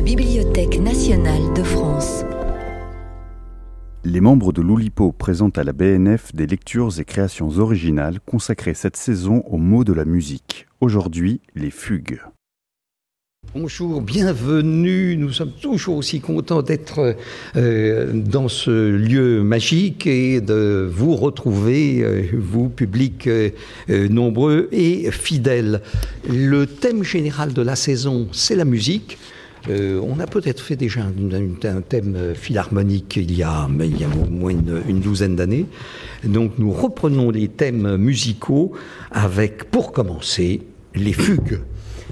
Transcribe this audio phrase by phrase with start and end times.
[0.00, 2.24] la Bibliothèque nationale de France.
[4.02, 8.96] Les membres de l'Oulipo présentent à la BNF des lectures et créations originales consacrées cette
[8.96, 10.66] saison aux mots de la musique.
[10.80, 12.18] Aujourd'hui, les fugues.
[13.52, 15.18] Bonjour, bienvenue.
[15.18, 17.14] Nous sommes toujours aussi contents d'être
[17.56, 23.50] euh, dans ce lieu magique et de vous retrouver, euh, vous, public euh,
[24.08, 25.82] nombreux et fidèles.
[26.26, 29.18] Le thème général de la saison, c'est la musique.
[29.68, 34.30] On a peut-être fait déjà un, thème philharmonique il y a, il y a au
[34.30, 35.66] moins une douzaine d'années.
[36.24, 38.72] Donc nous reprenons les thèmes musicaux
[39.10, 40.62] avec, pour commencer,
[40.94, 41.60] les fugues.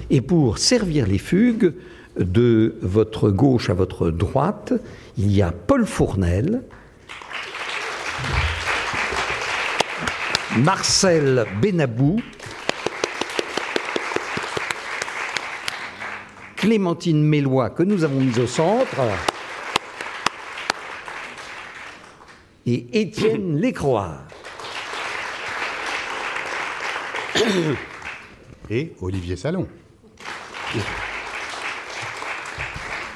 [0.09, 1.73] Et pour servir les fugues,
[2.19, 4.73] de votre gauche à votre droite,
[5.17, 6.61] il y a Paul Fournel,
[10.57, 12.21] Marcel Benabou,
[16.59, 18.99] Clémentine Mélois, que nous avons mise au centre,
[22.65, 24.17] et Étienne Lécroix.
[28.69, 29.67] Et Olivier Salon.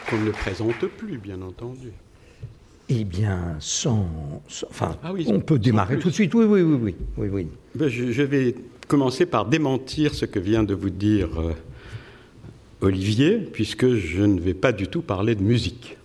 [0.09, 1.91] Qu'on ne le présente plus, bien entendu.
[2.89, 4.07] Eh bien, sans.
[4.69, 6.33] enfin, ah on peut démarrer tout de suite.
[6.33, 6.79] Oui, oui, oui.
[6.81, 7.47] oui, oui, oui.
[7.75, 8.55] Ben, je, vais
[8.87, 11.53] commencer par démentir ce que vient de vous dire euh,
[12.83, 15.97] Olivier, puisque je ne vais pas du tout parler de musique.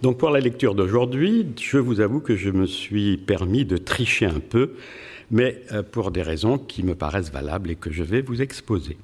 [0.00, 4.26] Donc, pour la lecture d'aujourd'hui, je vous avoue que je me suis permis de tricher
[4.26, 4.74] un peu,
[5.30, 8.96] mais euh, pour des raisons qui me paraissent valables et que je vais vous exposer.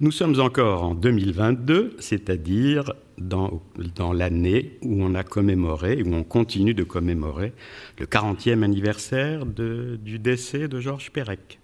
[0.00, 3.62] Nous sommes encore en 2022, c'est-à-dire dans,
[4.12, 7.52] l'année où on a commémoré, où on continue de commémorer
[7.98, 11.60] le 40e anniversaire du décès de Georges Perec.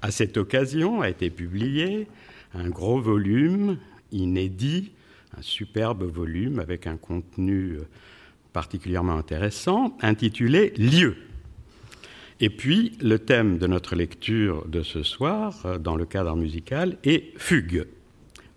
[0.00, 2.06] À cette occasion a été publié
[2.54, 3.78] un gros volume
[4.12, 4.92] inédit,
[5.36, 7.78] un superbe volume avec un contenu
[8.52, 11.16] particulièrement intéressant, intitulé Lieu
[12.40, 16.98] et puis, le thème de notre lecture de ce soir, euh, dans le cadre musical,
[17.04, 17.86] est Fugue.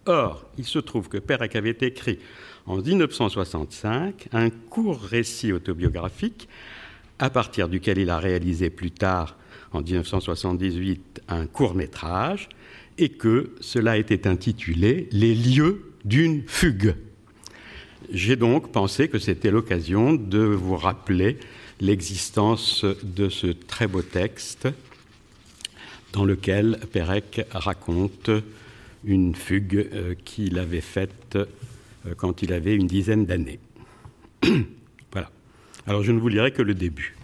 [0.08, 2.18] Or, il se trouve que Perec avait écrit
[2.66, 6.48] en 1965 un court récit autobiographique
[7.20, 9.38] à partir duquel il a réalisé plus tard,
[9.74, 12.50] en 1978, un court métrage,
[12.98, 16.96] et que cela était intitulé Les lieux d'une fugue.
[18.12, 21.38] J'ai donc pensé que c'était l'occasion de vous rappeler
[21.82, 24.68] l'existence de ce très beau texte
[26.14, 28.30] dans lequel Pérec raconte
[29.04, 33.60] une fugue euh, qu'il avait faite euh, quand il avait une dizaine d'années.
[35.12, 35.30] voilà.
[35.86, 37.16] Alors je ne vous lirai que le début.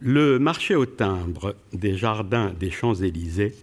[0.00, 3.54] Le marché au timbre des jardins des Champs-Élysées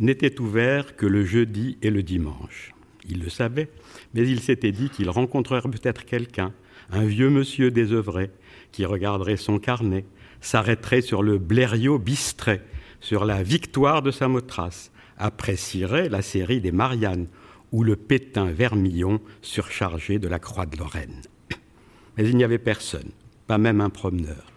[0.00, 2.74] n'était ouvert que le jeudi et le dimanche.
[3.08, 3.70] Il le savait,
[4.14, 6.52] mais il s'était dit qu'il rencontrerait peut-être quelqu'un,
[6.90, 8.30] un vieux monsieur désœuvré,
[8.72, 10.04] qui regarderait son carnet,
[10.40, 12.60] s'arrêterait sur le blériot bistré,
[13.00, 17.26] sur la victoire de Samothrace, apprécierait la série des Mariannes
[17.72, 21.22] ou le pétain vermillon surchargé de la croix de Lorraine.
[22.16, 23.10] Mais il n'y avait personne,
[23.46, 24.50] pas même un promeneur,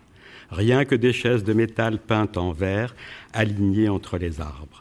[0.49, 2.95] rien que des chaises de métal peintes en vert
[3.33, 4.79] alignées entre les arbres.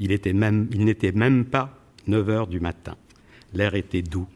[0.00, 2.96] Il, n'était même pas 9 heures du matin.
[3.52, 4.26] L'air était doux.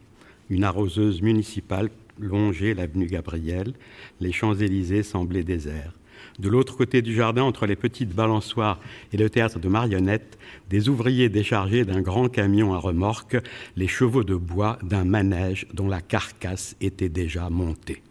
[0.49, 1.89] Une arroseuse municipale
[2.19, 3.73] longeait l'avenue Gabriel,
[4.21, 5.93] les Champs-Élysées semblaient déserts.
[6.39, 8.79] De l'autre côté du jardin, entre les petites balançoires
[9.11, 10.37] et le théâtre de marionnettes,
[10.69, 13.37] des ouvriers déchargés d'un grand camion à remorque,
[13.75, 18.01] les chevaux de bois d'un manège dont la carcasse était déjà montée.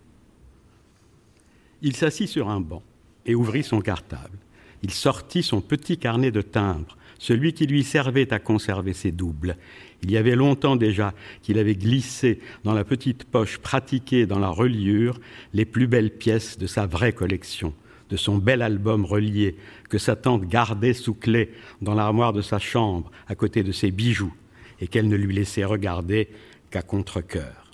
[1.82, 2.82] Il s'assit sur un banc
[3.26, 4.38] et ouvrit son cartable.
[4.82, 9.56] Il sortit son petit carnet de timbres, celui qui lui servait à conserver ses doubles.
[10.02, 14.50] Il y avait longtemps déjà qu'il avait glissé dans la petite poche pratiquée dans la
[14.50, 15.18] reliure
[15.54, 17.72] les plus belles pièces de sa vraie collection,
[18.10, 19.56] de son bel album relié
[19.88, 23.90] que sa tante gardait sous clé dans l'armoire de sa chambre à côté de ses
[23.90, 24.34] bijoux
[24.78, 26.28] et qu'elle ne lui laissait regarder
[26.70, 27.72] qu'à contre-cœur.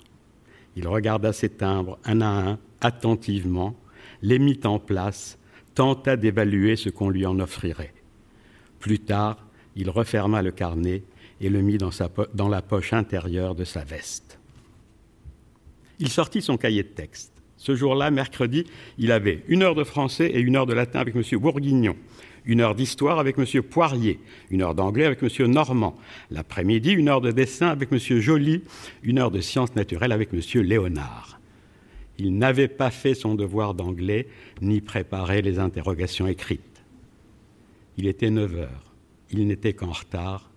[0.77, 3.75] Il regarda ses timbres un à un, attentivement,
[4.21, 5.37] les mit en place,
[5.75, 7.93] tenta d'évaluer ce qu'on lui en offrirait.
[8.81, 9.37] Plus tard,
[9.75, 11.03] il referma le carnet
[11.39, 14.39] et le mit dans, la poche intérieure de sa veste.
[15.99, 17.31] Il sortit son cahier de texte.
[17.57, 18.65] Ce jour-là, mercredi,
[18.97, 21.21] il avait une heure de français et une heure de latin avec M.
[21.39, 21.95] Bourguignon,
[22.43, 23.45] une heure d'histoire avec M.
[23.61, 24.19] Poirier,
[24.49, 25.51] une heure d'anglais avec M.
[25.51, 25.95] Normand,
[26.31, 27.99] l'après-midi, une heure de dessin avec M.
[27.99, 28.63] Joly,
[29.03, 30.41] une heure de sciences naturelles avec M.
[30.63, 31.39] Léonard.
[32.17, 34.27] Il n'avait pas fait son devoir d'anglais
[34.59, 36.70] ni préparé les interrogations écrites.
[38.01, 38.95] Il était neuf heures.
[39.29, 40.49] Il n'était qu'en retard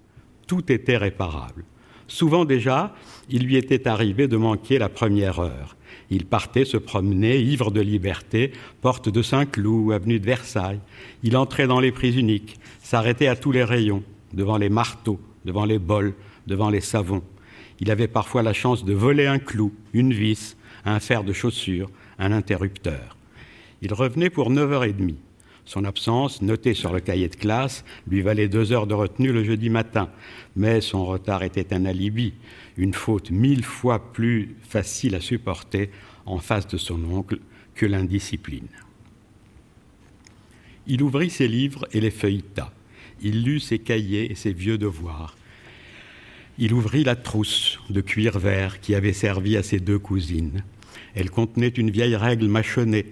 [0.47, 1.67] tout était réparable.
[2.09, 2.95] Souvent déjà,
[3.29, 5.77] il lui était arrivé de manquer la première heure.
[6.09, 10.81] Il partait se promener, ivre de liberté, porte de Saint-Cloud, avenue de Versailles.
[11.23, 14.03] Il entrait dans les prises uniques, s'arrêtait à tous les rayons,
[14.33, 16.15] devant les marteaux, devant les bols,
[16.47, 17.23] devant les savons.
[17.79, 20.57] Il avait parfois la chance de voler un clou, une vis,
[20.87, 23.19] un fer de chaussure, un interrupteur.
[23.83, 25.17] Il revenait pour 9h30.
[25.67, 29.45] Son absence, notée sur le cahier de classe, lui valait deux heures de retenue le
[29.45, 30.11] jeudi matin.
[30.57, 32.35] Mais son retard était un alibi,
[32.77, 35.91] une faute mille fois plus facile à supporter
[36.27, 37.39] en face de son oncle
[37.75, 38.69] que l'indiscipline.
[40.87, 42.71] Il ouvrit ses livres et les feuilleta.
[43.23, 45.37] Il lut ses cahiers et ses vieux devoirs.
[46.59, 50.63] Il ouvrit la trousse de cuir vert qui avait servi à ses deux cousines.
[51.15, 53.07] Elle contenait une vieille règle mâchonnée,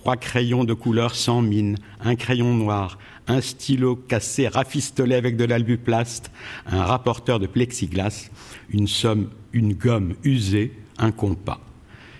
[0.00, 5.44] trois crayons de couleur sans mine, un crayon noir, un stylo cassé rafistolé avec de
[5.44, 6.30] l'albuplaste,
[6.66, 8.30] un rapporteur de plexiglas,
[8.70, 11.60] une somme, une gomme usée, un compas.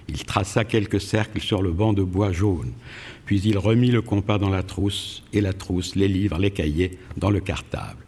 [0.08, 2.72] Il traça quelques cercles sur le banc de bois jaune,
[3.24, 6.98] puis il remit le compas dans la trousse, et la trousse, les livres, les cahiers,
[7.16, 8.04] dans le cartable.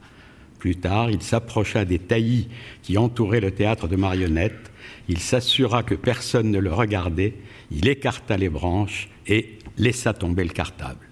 [0.58, 2.48] Plus tard, il s'approcha des taillis
[2.82, 4.70] qui entouraient le théâtre de marionnettes,
[5.08, 7.34] il s'assura que personne ne le regardait,
[7.70, 11.08] il écarta les branches et laissa tomber le cartable.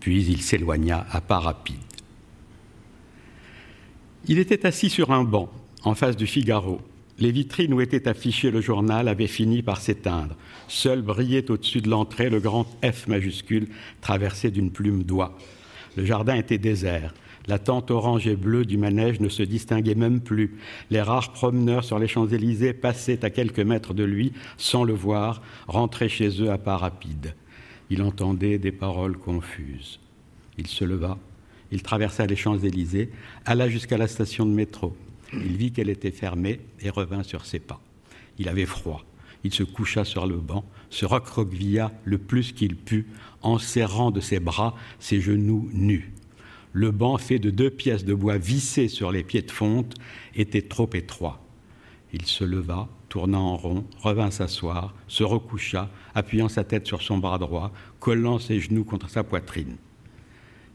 [0.00, 1.76] Puis il s'éloigna à pas rapide.
[4.28, 5.50] Il était assis sur un banc,
[5.82, 6.80] en face du Figaro.
[7.18, 10.36] Les vitrines où était affiché le journal avaient fini par s'éteindre.
[10.68, 13.68] Seul brillait au-dessus de l'entrée le grand F majuscule
[14.02, 15.38] traversé d'une plume d'oie.
[15.96, 17.14] Le jardin était désert.
[17.46, 20.58] La tente orange et bleue du manège ne se distinguait même plus.
[20.90, 25.40] Les rares promeneurs sur les Champs-Élysées passaient à quelques mètres de lui sans le voir,
[25.68, 27.34] rentraient chez eux à pas rapide.
[27.90, 30.00] Il entendait des paroles confuses.
[30.58, 31.18] Il se leva,
[31.70, 33.10] il traversa les Champs-Élysées,
[33.44, 34.96] alla jusqu'à la station de métro.
[35.32, 37.80] Il vit qu'elle était fermée et revint sur ses pas.
[38.38, 39.04] Il avait froid.
[39.44, 43.06] Il se coucha sur le banc, se recroquevilla le plus qu'il put,
[43.42, 46.12] en serrant de ses bras ses genoux nus.
[46.72, 49.94] Le banc, fait de deux pièces de bois vissées sur les pieds de fonte,
[50.34, 51.42] était trop étroit.
[52.12, 57.16] Il se leva, tourna en rond, revint s'asseoir, se recoucha, appuyant sa tête sur son
[57.16, 59.76] bras droit, collant ses genoux contre sa poitrine.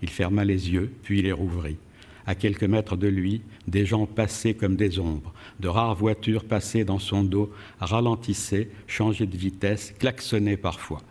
[0.01, 1.77] Il ferma les yeux, puis les rouvrit.
[2.25, 5.31] À quelques mètres de lui, des gens passaient comme des ombres.
[5.59, 11.03] De rares voitures passaient dans son dos, ralentissaient, changeaient de vitesse, klaxonnaient parfois.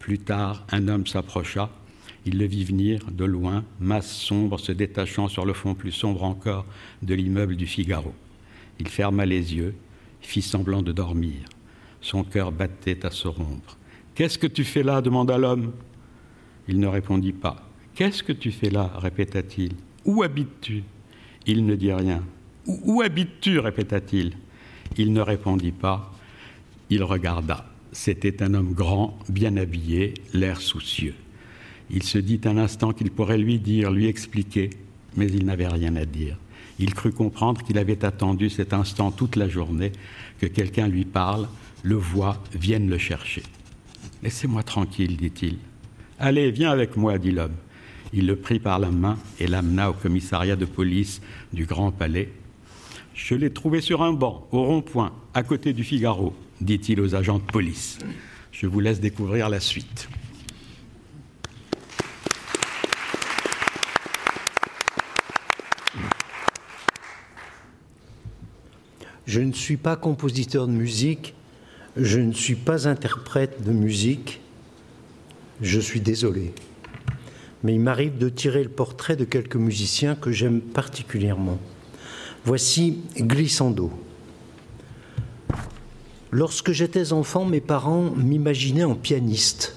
[0.00, 1.70] Plus tard, un homme s'approcha,
[2.24, 6.24] il le vit venir de loin, masse sombre se détachant sur le fond plus sombre
[6.24, 6.66] encore
[7.02, 8.12] de l'immeuble du Figaro.
[8.80, 9.76] Il ferma les yeux,
[10.26, 11.44] fit semblant de dormir.
[12.00, 13.78] Son cœur battait à se rompre.
[14.14, 15.72] Qu'est-ce que tu fais là demanda l'homme.
[16.68, 17.68] Il ne répondit pas.
[17.94, 19.74] Qu'est-ce que tu fais là répéta-t-il.
[20.04, 20.82] Où habites-tu?
[21.46, 22.24] Il ne dit rien.
[22.66, 23.60] Où, habites-tu?
[23.60, 24.32] répéta-t-il.
[24.96, 26.12] Il ne répondit pas.
[26.90, 27.64] Il regarda.
[27.92, 31.14] C'était un homme grand, bien habillé, l'air soucieux.
[31.88, 34.70] Il se dit un instant qu'il pourrait lui dire, lui expliquer,
[35.16, 36.36] mais il n'avait rien à dire.
[36.78, 39.92] Il crut comprendre qu'il avait attendu cet instant toute la journée,
[40.38, 41.48] que quelqu'un lui parle,
[41.82, 43.42] le voit, vienne le chercher.
[44.22, 45.58] Laissez-moi tranquille, dit-il.
[46.18, 47.54] Allez, viens avec moi, dit l'homme.
[48.12, 51.20] Il le prit par la main et l'amena au commissariat de police
[51.52, 52.30] du Grand Palais.
[53.14, 57.38] Je l'ai trouvé sur un banc, au rond-point, à côté du Figaro, dit-il aux agents
[57.38, 57.98] de police.
[58.52, 60.08] Je vous laisse découvrir la suite.
[69.26, 71.34] Je ne suis pas compositeur de musique,
[71.96, 74.40] je ne suis pas interprète de musique,
[75.60, 76.54] je suis désolé.
[77.64, 81.58] Mais il m'arrive de tirer le portrait de quelques musiciens que j'aime particulièrement.
[82.44, 83.90] Voici Glissando.
[86.30, 89.74] Lorsque j'étais enfant, mes parents m'imaginaient en pianiste.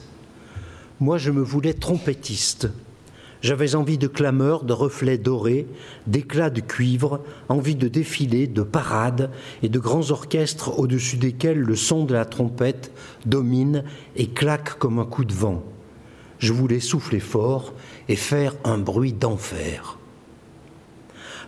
[0.99, 2.69] Moi, je me voulais trompettiste.
[3.41, 5.65] J'avais envie de clameurs, de reflets dorés,
[6.07, 9.31] d'éclats de cuivre, envie de défilés, de parades
[9.63, 12.91] et de grands orchestres au-dessus desquels le son de la trompette
[13.25, 13.85] domine
[14.17, 15.63] et claque comme un coup de vent.
[16.39, 17.73] Je voulais souffler fort
[18.09, 19.97] et faire un bruit d'enfer.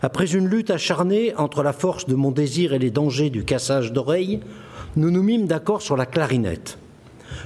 [0.02, 3.92] Après une lutte acharnée entre la force de mon désir et les dangers du cassage
[3.92, 4.40] d'oreilles,
[4.96, 6.78] nous nous mîmes d'accord sur la clarinette.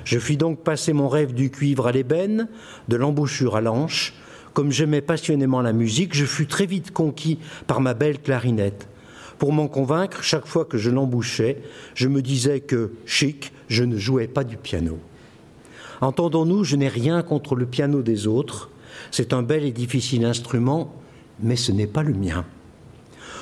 [0.03, 2.47] Je fis donc passer mon rêve du cuivre à l'ébène,
[2.87, 4.13] de l'embouchure à l'anche,
[4.55, 8.87] comme j'aimais passionnément la musique, je fus très vite conquis par ma belle clarinette.
[9.37, 11.61] Pour m'en convaincre, chaque fois que je l'embouchais,
[11.93, 14.97] je me disais que, chic, je ne jouais pas du piano.
[15.99, 18.69] Entendons-nous, je n'ai rien contre le piano des autres.
[19.11, 20.95] C'est un bel et difficile instrument,
[21.41, 22.45] mais ce n'est pas le mien.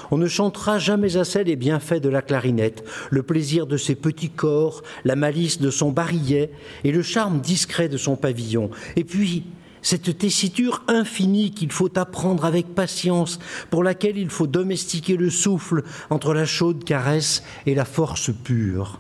[0.10, 4.32] On ne chantera jamais assez les bienfaits de la clarinette, le plaisir de ses petits
[4.32, 6.50] corps, la malice de son barillet
[6.84, 8.72] et le charme discret de son pavillon.
[8.96, 9.44] Et puis,
[9.84, 13.38] cette tessiture infinie qu'il faut apprendre avec patience,
[13.70, 19.00] pour laquelle il faut domestiquer le souffle entre la chaude caresse et la force pure.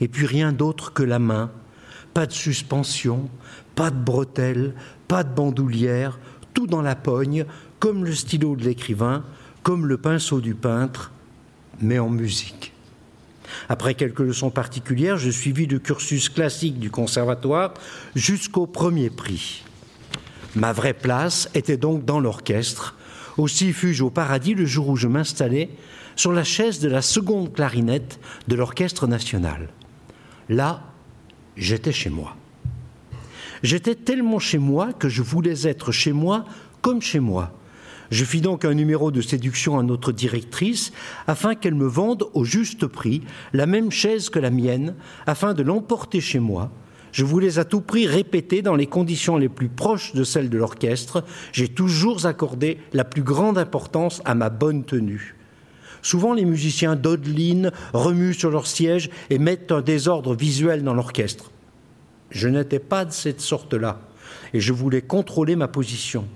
[0.00, 1.50] Et puis rien d'autre que la main,
[2.12, 3.30] pas de suspension,
[3.74, 4.74] pas de bretelles,
[5.06, 6.18] pas de bandoulière,
[6.52, 7.46] tout dans la pogne,
[7.78, 9.24] comme le stylo de l'écrivain,
[9.62, 11.12] comme le pinceau du peintre,
[11.80, 12.72] mais en musique.
[13.68, 17.74] Après quelques leçons particulières, je suivis le cursus classique du conservatoire
[18.14, 19.64] jusqu'au premier prix.
[20.58, 22.96] Ma vraie place était donc dans l'orchestre.
[23.36, 25.70] Aussi fus-je au paradis le jour où je m'installais
[26.16, 29.68] sur la chaise de la seconde clarinette de l'orchestre national.
[30.48, 30.82] Là,
[31.56, 32.34] j'étais chez moi.
[33.62, 36.44] J'étais tellement chez moi que je voulais être chez moi
[36.82, 37.52] comme chez moi.
[38.10, 40.92] Je fis donc un numéro de séduction à notre directrice
[41.28, 43.22] afin qu'elle me vende au juste prix
[43.52, 46.72] la même chaise que la mienne, afin de l'emporter chez moi.
[47.12, 50.58] Je voulais à tout prix répéter dans les conditions les plus proches de celles de
[50.58, 51.24] l'orchestre.
[51.52, 55.34] J'ai toujours accordé la plus grande importance à ma bonne tenue.
[56.02, 61.50] Souvent, les musiciens dodelinent, remuent sur leur siège et mettent un désordre visuel dans l'orchestre.
[62.30, 64.00] Je n'étais pas de cette sorte-là
[64.52, 66.26] et je voulais contrôler ma position.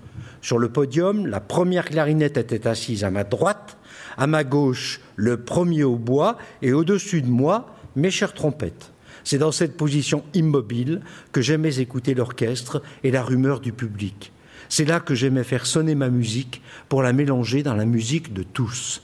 [0.40, 3.76] Sur le podium, la première clarinette était assise à ma droite,
[4.16, 8.91] à ma gauche, le premier au bois et au-dessus de moi, mes chères trompettes.
[9.24, 11.00] C'est dans cette position immobile
[11.32, 14.32] que j'aimais écouter l'orchestre et la rumeur du public.
[14.68, 18.42] C'est là que j'aimais faire sonner ma musique pour la mélanger dans la musique de
[18.42, 19.02] tous.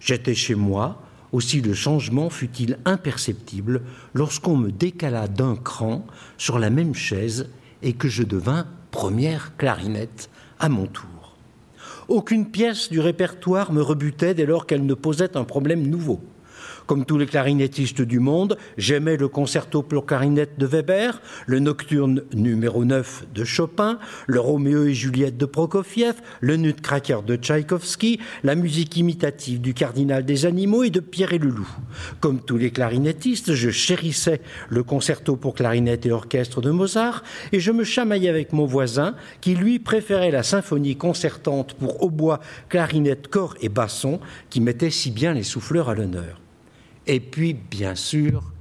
[0.00, 3.82] J'étais chez moi, aussi le changement fut-il imperceptible
[4.14, 6.06] lorsqu'on me décala d'un cran
[6.38, 7.48] sur la même chaise
[7.82, 11.36] et que je devins première clarinette à mon tour.
[12.08, 16.20] Aucune pièce du répertoire me rebutait dès lors qu'elle ne posait un problème nouveau.
[16.90, 22.24] Comme tous les clarinettistes du monde, j'aimais le concerto pour clarinette de Weber, le nocturne
[22.34, 28.56] numéro 9 de Chopin, le Roméo et Juliette de Prokofiev, le Nutcracker de Tchaïkovski, la
[28.56, 31.70] musique imitative du Cardinal des animaux et de Pierre et le Loup.
[32.18, 37.60] Comme tous les clarinettistes, je chérissais le concerto pour clarinette et orchestre de Mozart et
[37.60, 43.28] je me chamaillais avec mon voisin qui lui préférait la symphonie concertante pour hautbois, clarinette,
[43.28, 44.18] corps et basson
[44.50, 46.40] qui mettait si bien les souffleurs à l'honneur.
[47.06, 48.52] Et puis, bien sûr,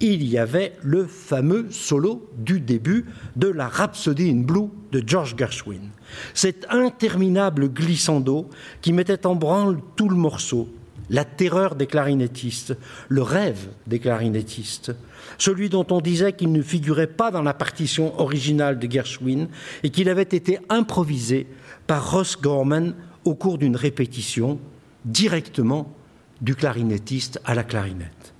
[0.00, 3.06] il y avait le fameux solo du début
[3.36, 5.90] de la Rhapsody in Blue de George Gershwin.
[6.34, 8.50] Cet interminable glissando
[8.82, 10.68] qui mettait en branle tout le morceau,
[11.08, 12.76] la terreur des clarinettistes,
[13.08, 14.92] le rêve des clarinettistes,
[15.38, 19.48] celui dont on disait qu'il ne figurait pas dans la partition originale de Gershwin
[19.82, 21.46] et qu'il avait été improvisé
[21.86, 24.58] par Ross Gorman au cours d'une répétition
[25.04, 25.95] directement
[26.40, 28.34] du clarinettiste à la clarinette.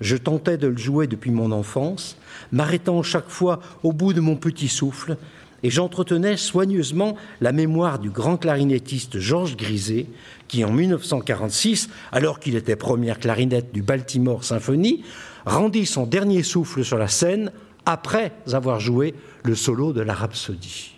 [0.00, 2.16] Je tentais de le jouer depuis mon enfance,
[2.52, 5.16] m'arrêtant chaque fois au bout de mon petit souffle,
[5.64, 10.06] et j'entretenais soigneusement la mémoire du grand clarinettiste Georges Griset,
[10.46, 15.02] qui en 1946, alors qu'il était première clarinette du Baltimore Symphony,
[15.44, 17.50] rendit son dernier souffle sur la scène
[17.86, 20.92] après avoir joué le solo de la Rhapsodie.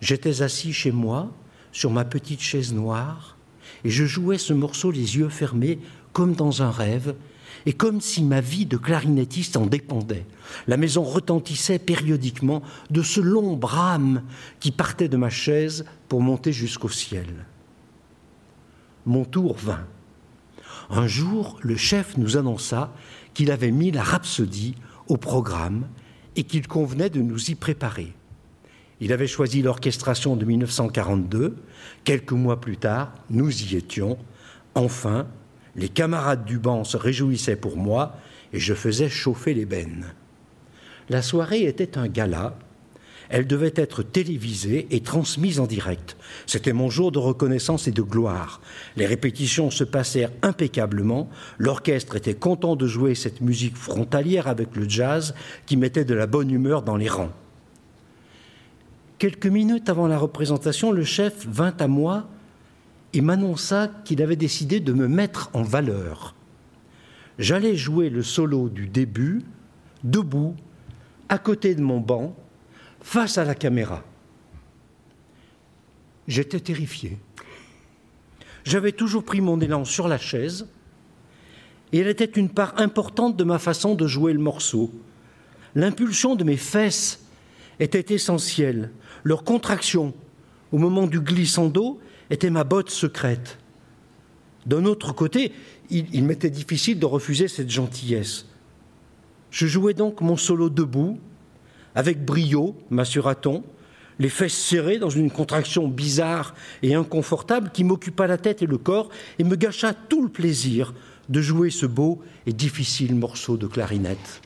[0.00, 1.30] J'étais assis chez moi,
[1.70, 3.33] sur ma petite chaise noire,
[3.84, 5.78] et je jouais ce morceau les yeux fermés,
[6.12, 7.14] comme dans un rêve,
[7.66, 10.26] et comme si ma vie de clarinettiste en dépendait.
[10.66, 14.22] La maison retentissait périodiquement de ce long brame
[14.60, 17.46] qui partait de ma chaise pour monter jusqu'au ciel.
[19.06, 19.86] Mon tour vint.
[20.90, 22.92] Un jour, le chef nous annonça
[23.32, 24.74] qu'il avait mis la rhapsodie
[25.08, 25.86] au programme
[26.36, 28.14] et qu'il convenait de nous y préparer.
[29.00, 31.56] Il avait choisi l'orchestration de 1942.
[32.04, 34.18] Quelques mois plus tard, nous y étions.
[34.74, 35.26] Enfin,
[35.76, 38.16] les camarades du banc se réjouissaient pour moi
[38.52, 40.06] et je faisais chauffer les bennes.
[41.08, 42.56] La soirée était un gala.
[43.30, 46.16] Elle devait être télévisée et transmise en direct.
[46.46, 48.60] C'était mon jour de reconnaissance et de gloire.
[48.96, 51.30] Les répétitions se passèrent impeccablement.
[51.58, 55.34] L'orchestre était content de jouer cette musique frontalière avec le jazz
[55.66, 57.32] qui mettait de la bonne humeur dans les rangs.
[59.24, 62.28] Quelques minutes avant la représentation, le chef vint à moi
[63.14, 66.34] et m'annonça qu'il avait décidé de me mettre en valeur.
[67.38, 69.40] J'allais jouer le solo du début,
[70.02, 70.54] debout,
[71.30, 72.36] à côté de mon banc,
[73.00, 74.04] face à la caméra.
[76.28, 77.16] J'étais terrifié.
[78.64, 80.68] J'avais toujours pris mon élan sur la chaise,
[81.92, 84.92] et elle était une part importante de ma façon de jouer le morceau.
[85.74, 87.24] L'impulsion de mes fesses
[87.80, 88.90] était essentielle
[89.24, 90.14] leur contraction
[90.70, 91.98] au moment du glissando
[92.30, 93.58] était ma botte secrète.
[94.66, 95.52] D'un autre côté,
[95.90, 98.46] il, m'était difficile de refuser cette gentillesse.
[99.50, 101.18] Je jouais donc mon solo debout,
[101.94, 103.62] avec brio, m'assura-t-on,
[104.18, 108.78] les fesses serrées dans une contraction bizarre et inconfortable qui m'occupa la tête et le
[108.78, 110.94] corps et me gâcha tout le plaisir
[111.28, 114.40] de jouer ce beau et difficile morceau de clarinette.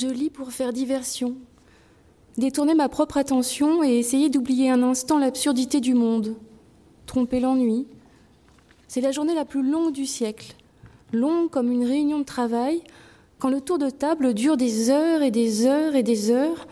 [0.00, 1.34] Je lis pour faire diversion,
[2.36, 6.36] détourner ma propre attention et essayer d'oublier un instant l'absurdité du monde,
[7.06, 7.84] tromper l'ennui.
[8.86, 10.54] C'est la journée la plus longue du siècle,
[11.12, 12.80] longue comme une réunion de travail,
[13.40, 16.68] quand le tour de table dure des heures et des heures et des heures.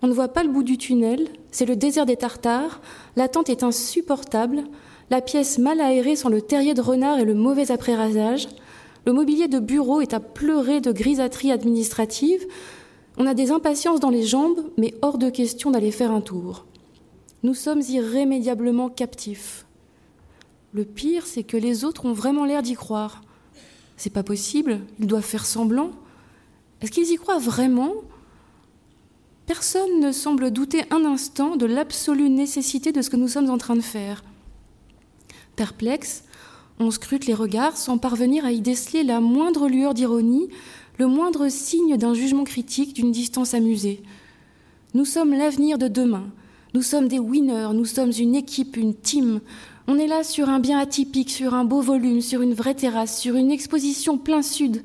[0.00, 2.80] On ne voit pas le bout du tunnel, c'est le désert des Tartares,
[3.16, 4.64] l'attente est insupportable,
[5.10, 8.48] la pièce mal aérée sans le terrier de renard et le mauvais après-rasage.
[9.06, 12.44] Le mobilier de bureau est à pleurer de grisâterie administrative.
[13.16, 16.66] On a des impatiences dans les jambes, mais hors de question d'aller faire un tour.
[17.44, 19.64] Nous sommes irrémédiablement captifs.
[20.72, 23.22] Le pire, c'est que les autres ont vraiment l'air d'y croire.
[23.96, 25.92] C'est pas possible, ils doivent faire semblant.
[26.80, 27.94] Est-ce qu'ils y croient vraiment?
[29.46, 33.58] Personne ne semble douter un instant de l'absolue nécessité de ce que nous sommes en
[33.58, 34.24] train de faire.
[35.54, 36.24] Perplexe,
[36.78, 40.48] on scrute les regards sans parvenir à y déceler la moindre lueur d'ironie,
[40.98, 44.02] le moindre signe d'un jugement critique, d'une distance amusée.
[44.94, 46.24] Nous sommes l'avenir de demain.
[46.74, 49.40] Nous sommes des winners, nous sommes une équipe, une team.
[49.88, 53.18] On est là sur un bien atypique, sur un beau volume, sur une vraie terrasse,
[53.18, 54.82] sur une exposition plein sud.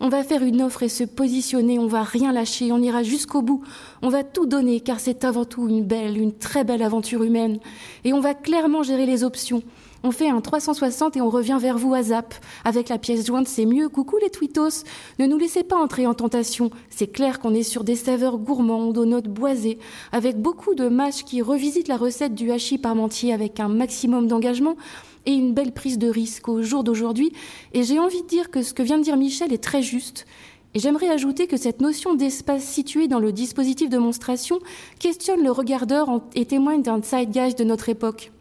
[0.00, 3.42] On va faire une offre et se positionner, on va rien lâcher, on ira jusqu'au
[3.42, 3.62] bout.
[4.02, 7.58] On va tout donner car c'est avant tout une belle, une très belle aventure humaine.
[8.04, 9.62] Et on va clairement gérer les options.
[10.06, 12.34] On fait un 360 et on revient vers vous à zap.
[12.66, 13.88] Avec la pièce jointe, c'est mieux.
[13.88, 14.84] Coucou les tweetos.
[15.18, 16.68] Ne nous laissez pas entrer en tentation.
[16.90, 19.78] C'est clair qu'on est sur des saveurs gourmandes, aux notes boisées,
[20.12, 24.76] avec beaucoup de mâches qui revisitent la recette du hachis parmentier avec un maximum d'engagement
[25.24, 27.32] et une belle prise de risque au jour d'aujourd'hui.
[27.72, 30.26] Et j'ai envie de dire que ce que vient de dire Michel est très juste.
[30.74, 34.58] Et j'aimerais ajouter que cette notion d'espace situé dans le dispositif de monstration
[34.98, 38.32] questionne le regardeur et témoigne d'un zeitgeist de notre époque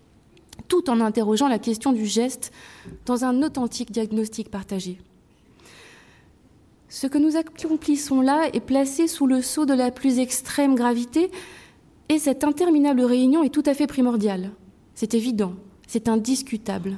[0.74, 2.52] tout en interrogeant la question du geste
[3.06, 4.98] dans un authentique diagnostic partagé.
[6.90, 11.30] Ce que nous accomplissons là est placé sous le sceau de la plus extrême gravité
[12.10, 14.50] et cette interminable réunion est tout à fait primordiale.
[14.96, 15.54] C'est évident,
[15.86, 16.98] c'est indiscutable.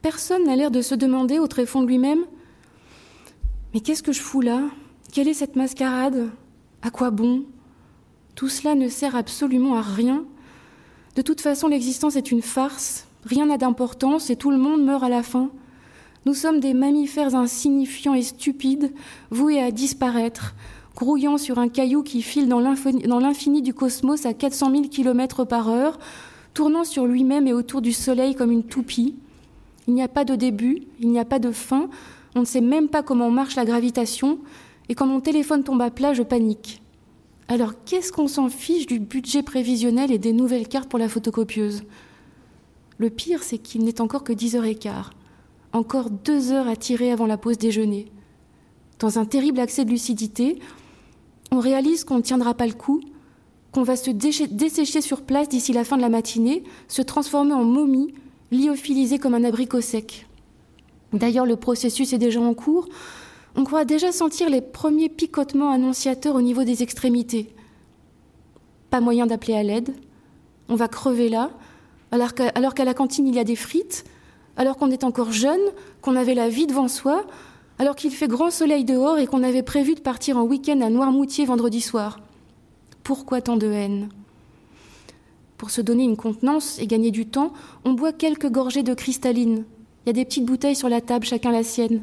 [0.00, 2.24] Personne n'a l'air de se demander au tréfonds de lui-même
[3.74, 4.62] Mais qu'est-ce que je fous là?
[5.12, 6.30] Quelle est cette mascarade?
[6.82, 7.46] À quoi bon?
[8.36, 10.24] Tout cela ne sert absolument à rien
[11.16, 15.02] de toute façon, l'existence est une farce, rien n'a d'importance et tout le monde meurt
[15.02, 15.50] à la fin.
[16.26, 18.92] Nous sommes des mammifères insignifiants et stupides,
[19.30, 20.54] voués à disparaître,
[20.94, 25.68] grouillant sur un caillou qui file dans l'infini du cosmos à 400 000 km par
[25.68, 25.98] heure,
[26.54, 29.14] tournant sur lui-même et autour du Soleil comme une toupie.
[29.88, 31.88] Il n'y a pas de début, il n'y a pas de fin,
[32.36, 34.38] on ne sait même pas comment marche la gravitation,
[34.88, 36.82] et quand mon téléphone tombe à plat, je panique.
[37.50, 41.82] Alors qu'est-ce qu'on s'en fiche du budget prévisionnel et des nouvelles cartes pour la photocopieuse?
[42.98, 45.06] Le pire, c'est qu'il n'est encore que 10h15.
[45.72, 48.06] Encore deux heures à tirer avant la pause déjeuner.
[49.00, 50.60] Dans un terrible accès de lucidité,
[51.50, 53.00] on réalise qu'on ne tiendra pas le coup,
[53.72, 57.64] qu'on va se dessécher sur place d'ici la fin de la matinée, se transformer en
[57.64, 58.14] momie,
[58.52, 60.28] lyophilisée comme un abricot sec.
[61.12, 62.88] D'ailleurs, le processus est déjà en cours.
[63.56, 67.54] On croit déjà sentir les premiers picotements annonciateurs au niveau des extrémités.
[68.90, 69.94] Pas moyen d'appeler à l'aide.
[70.68, 71.50] On va crever là,
[72.12, 74.04] alors qu'à la cantine il y a des frites,
[74.56, 75.60] alors qu'on est encore jeune,
[76.00, 77.24] qu'on avait la vie devant soi,
[77.78, 80.90] alors qu'il fait grand soleil dehors et qu'on avait prévu de partir en week-end à
[80.90, 82.20] Noirmoutier vendredi soir.
[83.02, 84.10] Pourquoi tant de haine?
[85.56, 87.52] Pour se donner une contenance et gagner du temps,
[87.84, 89.64] on boit quelques gorgées de cristalline.
[90.04, 92.02] Il y a des petites bouteilles sur la table, chacun la sienne.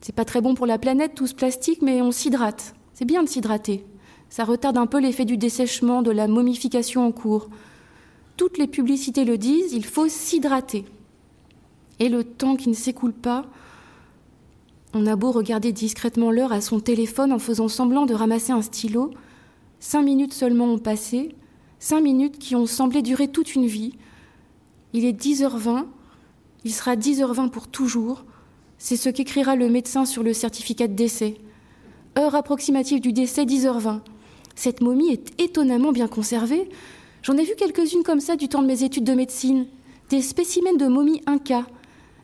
[0.00, 2.74] C'est pas très bon pour la planète, tout ce plastique, mais on s'hydrate.
[2.94, 3.84] C'est bien de s'hydrater.
[4.28, 7.48] Ça retarde un peu l'effet du dessèchement, de la momification en cours.
[8.36, 10.84] Toutes les publicités le disent, il faut s'hydrater.
[11.98, 13.46] Et le temps qui ne s'écoule pas,
[14.94, 18.62] on a beau regarder discrètement l'heure à son téléphone en faisant semblant de ramasser un
[18.62, 19.10] stylo,
[19.80, 21.34] cinq minutes seulement ont passé,
[21.78, 23.94] cinq minutes qui ont semblé durer toute une vie.
[24.92, 25.84] Il est 10h20,
[26.64, 28.24] il sera 10h20 pour toujours,
[28.78, 31.36] c'est ce qu'écrira le médecin sur le certificat de décès.
[32.16, 34.00] Heure approximative du décès, 10h20.
[34.54, 36.68] Cette momie est étonnamment bien conservée.
[37.22, 39.66] J'en ai vu quelques-unes comme ça du temps de mes études de médecine.
[40.10, 41.66] Des spécimens de momies Inca.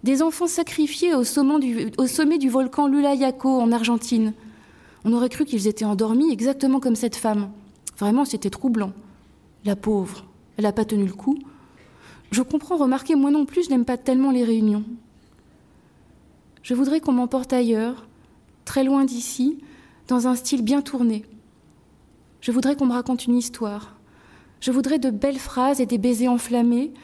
[0.05, 4.33] Des enfants sacrifiés au sommet du, au sommet du volcan Lulayaco en Argentine.
[5.05, 7.51] On aurait cru qu'ils étaient endormis exactement comme cette femme.
[7.99, 8.93] Vraiment, c'était troublant.
[9.65, 10.25] La pauvre,
[10.57, 11.39] elle n'a pas tenu le coup.
[12.31, 14.85] Je comprends, remarquez, moi non plus, je n'aime pas tellement les réunions.
[16.65, 18.07] Je voudrais qu'on m'emporte ailleurs,
[18.65, 19.59] très loin d'ici,
[20.09, 21.27] dans un style bien tourné.
[22.41, 23.97] Je voudrais qu'on me raconte une histoire.
[24.61, 26.95] Je voudrais de belles phrases et des baisers enflammés.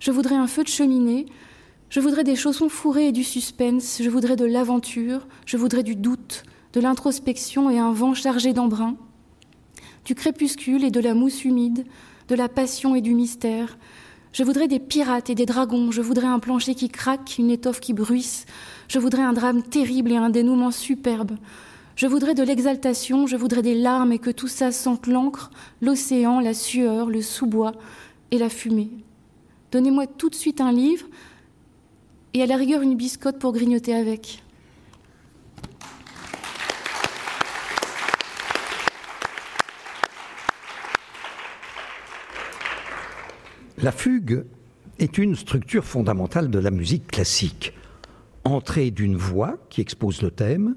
[0.00, 1.26] Je voudrais un feu de cheminée.
[1.90, 4.00] Je voudrais des chaussons fourrés et du suspense.
[4.02, 5.28] Je voudrais de l'aventure.
[5.46, 8.96] Je voudrais du doute, de l'introspection et un vent chargé d'embrun.
[10.04, 11.86] Du crépuscule et de la mousse humide,
[12.26, 13.78] de la passion et du mystère.
[14.32, 15.92] Je voudrais des pirates et des dragons.
[15.92, 18.46] Je voudrais un plancher qui craque, une étoffe qui bruisse.
[18.88, 21.36] Je voudrais un drame terrible et un dénouement superbe.
[21.96, 26.40] Je voudrais de l'exaltation, je voudrais des larmes et que tout ça sente l'encre, l'océan,
[26.40, 27.72] la sueur, le sous-bois
[28.30, 28.90] et la fumée.
[29.70, 31.06] Donnez-moi tout de suite un livre
[32.34, 34.42] et à la rigueur une biscotte pour grignoter avec.
[43.78, 44.46] La fugue
[44.98, 47.72] est une structure fondamentale de la musique classique.
[48.44, 50.76] Entrée d'une voix qui expose le thème,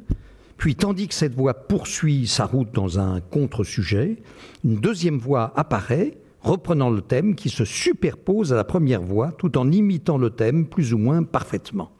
[0.57, 4.17] puis tandis que cette voix poursuit sa route dans un contre-sujet,
[4.63, 9.57] une deuxième voix apparaît, reprenant le thème qui se superpose à la première voix tout
[9.57, 11.91] en imitant le thème plus ou moins parfaitement.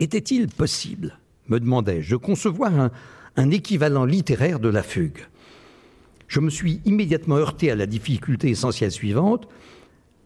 [0.00, 2.90] Était-il possible, me demandais-je, de concevoir
[3.36, 5.20] un, équivalent littéraire de la fugue?
[6.26, 9.48] Je me suis immédiatement heurté à la difficulté essentielle suivante.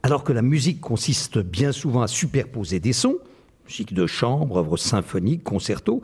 [0.03, 3.19] Alors que la musique consiste bien souvent à superposer des sons,
[3.71, 6.03] musique de chambre, œuvres symphoniques, concertos,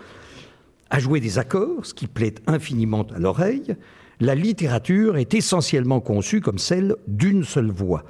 [0.88, 3.74] à jouer des accords, ce qui plaît infiniment à l'oreille,
[4.20, 8.04] la littérature est essentiellement conçue comme celle d'une seule voix.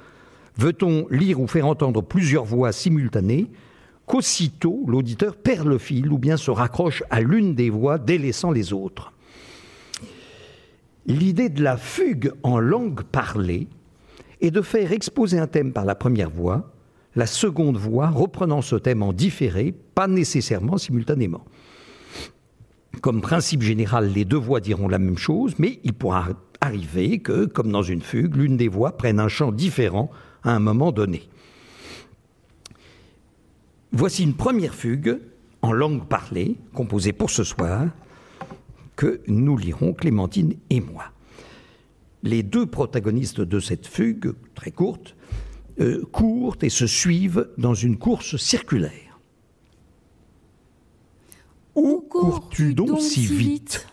[0.57, 3.47] Veut-on lire ou faire entendre plusieurs voix simultanées?
[4.05, 8.73] Qu'aussitôt l'auditeur perd le fil ou bien se raccroche à l'une des voix délaissant les
[8.73, 9.11] autres?
[11.07, 13.67] L'idée de la fugue en langue parlée
[14.39, 16.76] est de faire exposer un thème par la première voix,
[17.17, 21.43] la seconde voix reprenant ce thème en différé, pas nécessairement simultanément.
[23.01, 26.27] Comme principe général, les deux voix diront la même chose, mais il pourra
[26.61, 30.11] arriver que, comme dans une fugue, l'une des voix prenne un chant différent
[30.43, 31.27] à un moment donné.
[33.91, 35.19] Voici une première fugue
[35.63, 37.87] en langue parlée, composée pour ce soir,
[38.95, 41.05] que nous lirons Clémentine et moi.
[42.21, 45.16] Les deux protagonistes de cette fugue, très courte,
[45.79, 49.19] euh, courent et se suivent dans une course circulaire.
[51.75, 53.87] Où cours-tu donc si vite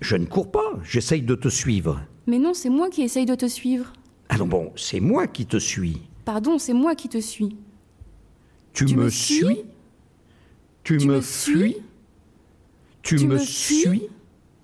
[0.00, 2.00] Je ne cours pas, j'essaye de te suivre.
[2.26, 3.92] Mais non, c'est moi qui essaye de te suivre.
[4.28, 6.02] Alors bon, c'est moi qui te suis.
[6.24, 7.56] Pardon, c'est moi qui te suis.
[8.72, 9.56] Tu, Tu me, me suis, suis?
[10.84, 11.76] Tu, Tu me me fuis
[13.02, 13.80] Tu, Tu me me suis?
[13.80, 14.02] suis?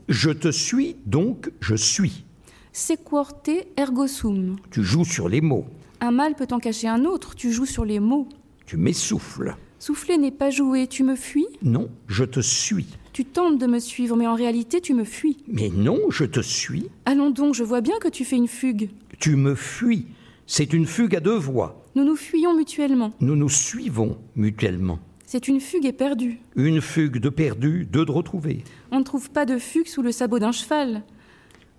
[0.09, 2.24] Je te suis, donc je suis.
[2.72, 4.57] Sequorte ergo sum.
[4.70, 5.66] Tu joues sur les mots.
[6.01, 8.29] Un mal peut en cacher un autre, tu joues sur les mots.
[8.67, 9.57] Tu m'essouffles.
[9.81, 11.47] Souffler n'est pas jouer, tu me fuis?
[11.63, 12.87] Non, je te suis.
[13.13, 15.39] Tu tentes de me suivre, mais en réalité, tu me fuis.
[15.49, 16.89] Mais non, je te suis.
[17.05, 18.91] Allons donc, je vois bien que tu fais une fugue.
[19.19, 20.07] Tu me fuis.
[20.47, 21.85] C'est une fugue à deux voix.
[21.95, 23.13] Nous nous fuyons mutuellement.
[23.21, 25.01] Nous nous suivons mutuellement.
[25.27, 26.39] C'est une fugue éperdue.
[26.57, 28.65] Une fugue de perdu, deux de retrouvé.
[28.91, 31.03] On ne trouve pas de fugue sous le sabot d'un cheval.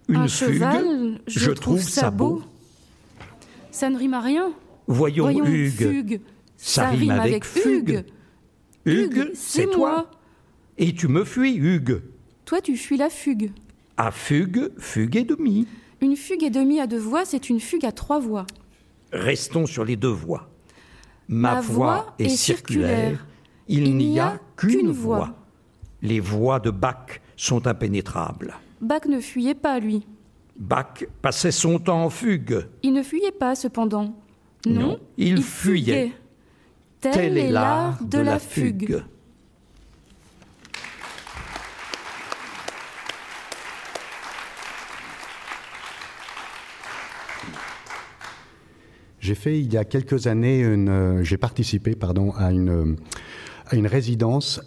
[0.07, 2.43] Une un fugue, cheval, je, trouve ça beau.
[3.71, 4.53] Ça ne rime à rien.
[4.87, 5.71] Voyons, Voyons, Hugues.
[5.71, 6.21] fugue.
[6.57, 8.03] Ça rime avec fugue.
[8.85, 10.09] Hugues, c'est toi.
[10.77, 12.01] Et tu me fuis, Hugues.
[12.45, 13.51] Toi, tu fuis la fugue.
[13.97, 15.67] À fugue, fugue et demi.
[16.01, 18.45] Une fugue et demie à deux voix, c'est une fugue à trois voix.
[19.11, 20.49] Restons sur les deux voix.
[21.27, 22.89] Ma, Ma voix est est circulaire.
[22.89, 23.25] circulaire.
[23.67, 25.17] Il, n'y a qu'une qu'une voix.
[25.17, 25.35] voix.
[26.01, 28.55] Les voix de Bach sont impénétrables.
[28.81, 30.07] Bach ne fuyait pas, lui.
[30.59, 32.67] Bach passait son temps en fugue.
[32.83, 34.13] Il ne fuyait pas, cependant.
[34.65, 36.11] Non, Non, il fuyait.
[36.99, 39.01] Tel, est l'art de la fugue.
[49.21, 52.95] J'ai fait il y a quelques années, une, euh, j'ai participé pardon, à une, euh,
[53.69, 54.61] à une résidence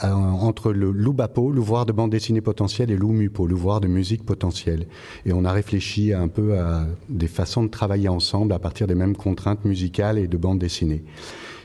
[0.00, 4.86] entre le Loubapo, l'ouvroir de bande dessinée potentielle, et l'Oumupo, l'ouvroir de musique potentielle.
[5.26, 8.94] Et on a réfléchi un peu à des façons de travailler ensemble à partir des
[8.94, 11.02] mêmes contraintes musicales et de bande dessinée.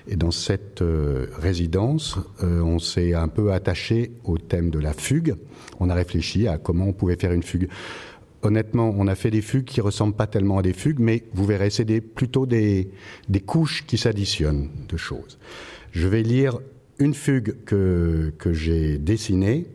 [0.08, 4.94] Et dans cette euh, résidence, euh, on s'est un peu attaché au thème de la
[4.94, 5.36] fugue.
[5.80, 7.70] On a réfléchi à comment on pouvait faire une fugue.
[8.42, 11.46] Honnêtement, on a fait des fugues qui ressemblent pas tellement à des fugues, mais vous
[11.46, 12.90] verrez, c'est des, plutôt des,
[13.28, 15.38] des couches qui s'additionnent de choses.
[15.92, 16.58] Je vais lire
[17.00, 19.68] une fugue que, que j'ai dessinée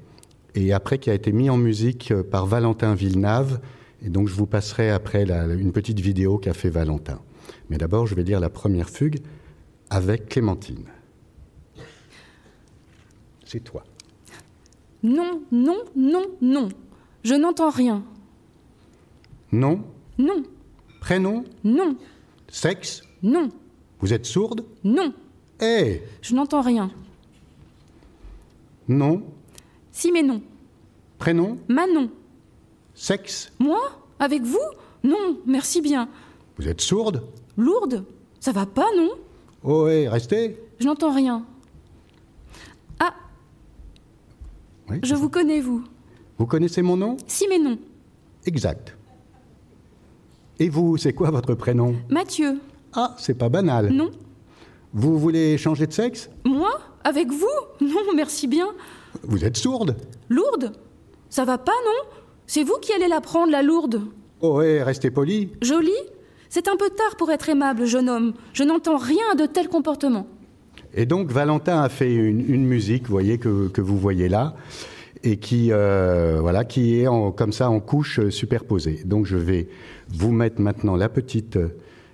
[0.55, 3.61] et après qui a été mis en musique euh, par Valentin Villeneuve.
[4.03, 7.21] Et donc je vous passerai après une petite vidéo qu'a fait Valentin.
[7.71, 9.21] Mais d'abord, je vais lire la première fugue
[9.89, 10.85] avec Clémentine.
[13.45, 13.85] C'est toi.
[15.03, 16.69] Non, non, non, non.
[17.23, 18.05] Je n'entends rien.
[19.53, 19.83] Non
[20.19, 20.43] Non.
[21.01, 21.97] Prénom Non.
[22.49, 23.49] Sexe Non.
[24.01, 25.15] Vous êtes sourde Non.
[25.63, 26.91] Eh Je n'entends rien.
[28.89, 29.23] Non.
[29.93, 30.43] Si, mais non.
[31.19, 32.11] Prénom Manon.
[32.95, 33.81] Sexe Moi?
[34.19, 34.59] Avec vous?
[35.03, 36.09] Non, merci bien.
[36.57, 37.25] Vous êtes sourde?
[37.57, 38.05] Lourde?
[38.41, 39.11] Ça va pas, non?
[39.63, 41.45] Oh, eh, restez Je n'entends rien.
[43.01, 43.15] Ah
[44.91, 45.83] Oui, Je vous connais, vous.
[46.39, 47.17] Vous connaissez mon nom?
[47.27, 47.79] Si, mais non.
[48.47, 48.97] Exact.
[50.59, 51.95] Et vous, c'est quoi votre prénom?
[52.11, 52.61] Mathieu.
[52.93, 53.91] Ah, c'est pas banal.
[53.91, 54.11] Non.
[54.97, 56.31] Vous voulez changer de sexe?
[56.45, 56.71] Moi?
[57.03, 57.47] Avec vous?
[57.81, 58.69] Non, merci bien.
[59.25, 59.97] Vous êtes sourde
[60.29, 60.71] Lourde?
[61.29, 62.11] Ça va pas, non?
[62.47, 64.03] C'est vous qui allez la prendre, la lourde.
[64.41, 65.51] Oh, eh, restez poli.
[65.63, 65.91] Jolie?
[66.49, 68.35] C'est un peu tard pour être aimable, jeune homme.
[68.53, 70.29] Je n'entends rien de tel comportement.
[70.95, 74.55] Et donc, Valentin a fait une, musique, vous voyez, que, que, vous voyez là,
[75.25, 79.01] et qui, euh, voilà, qui est en, comme ça en couche superposée.
[79.05, 79.69] Donc, je vais
[80.09, 81.59] vous mettre maintenant la petite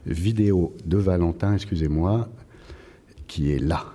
[0.07, 2.31] vidéo de Valentin, excusez-moi,
[3.31, 3.87] qui est là.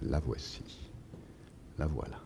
[0.00, 0.62] La voici.
[1.78, 2.19] La voilà.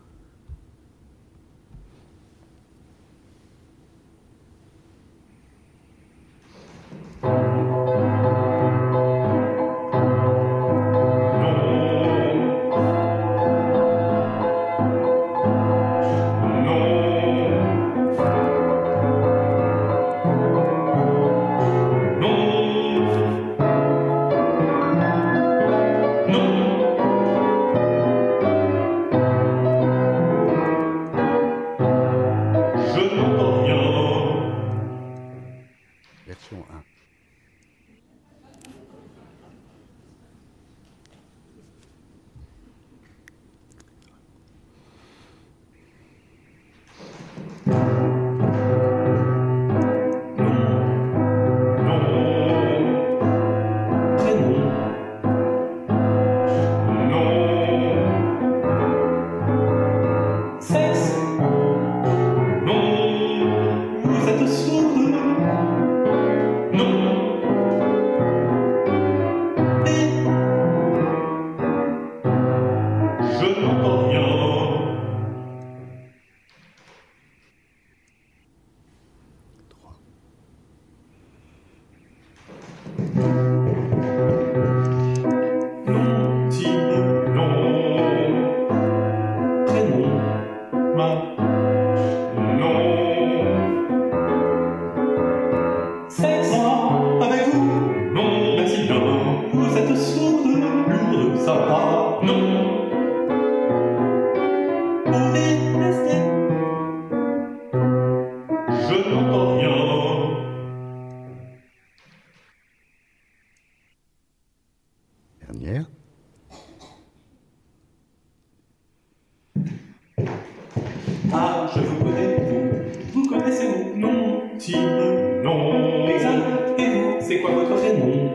[127.85, 128.31] prénom.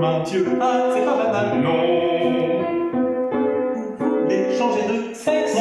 [0.00, 1.82] Mathieu, ah, c'est pas banal, non.
[3.98, 5.56] Vous voulez changer de sexe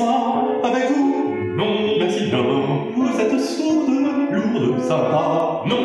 [0.64, 1.36] avec vous?
[1.56, 1.66] Non,
[2.00, 2.88] merci, non.
[2.96, 3.90] Vous êtes sourde,
[4.32, 5.84] lourde, sympa, non.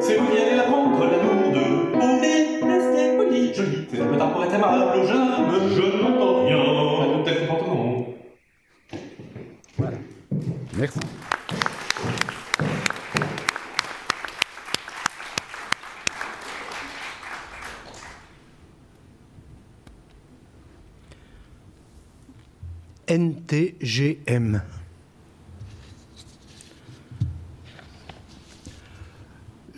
[0.00, 1.58] C'est vous qui allez la prendre, la lourde.
[1.92, 5.23] Vous voulez rester poli, joli, c'est un peu tard pour être aimable, je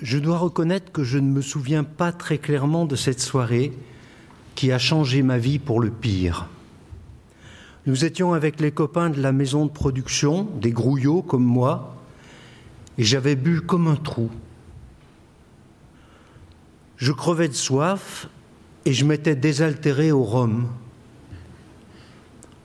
[0.03, 3.73] Je dois reconnaître que je ne me souviens pas très clairement de cette soirée
[4.55, 6.49] qui a changé ma vie pour le pire.
[7.87, 11.97] Nous étions avec les copains de la maison de production, des grouillots comme moi,
[12.99, 14.31] et j'avais bu comme un trou.
[16.97, 18.29] Je crevais de soif
[18.85, 20.69] et je m'étais désaltéré au rhum.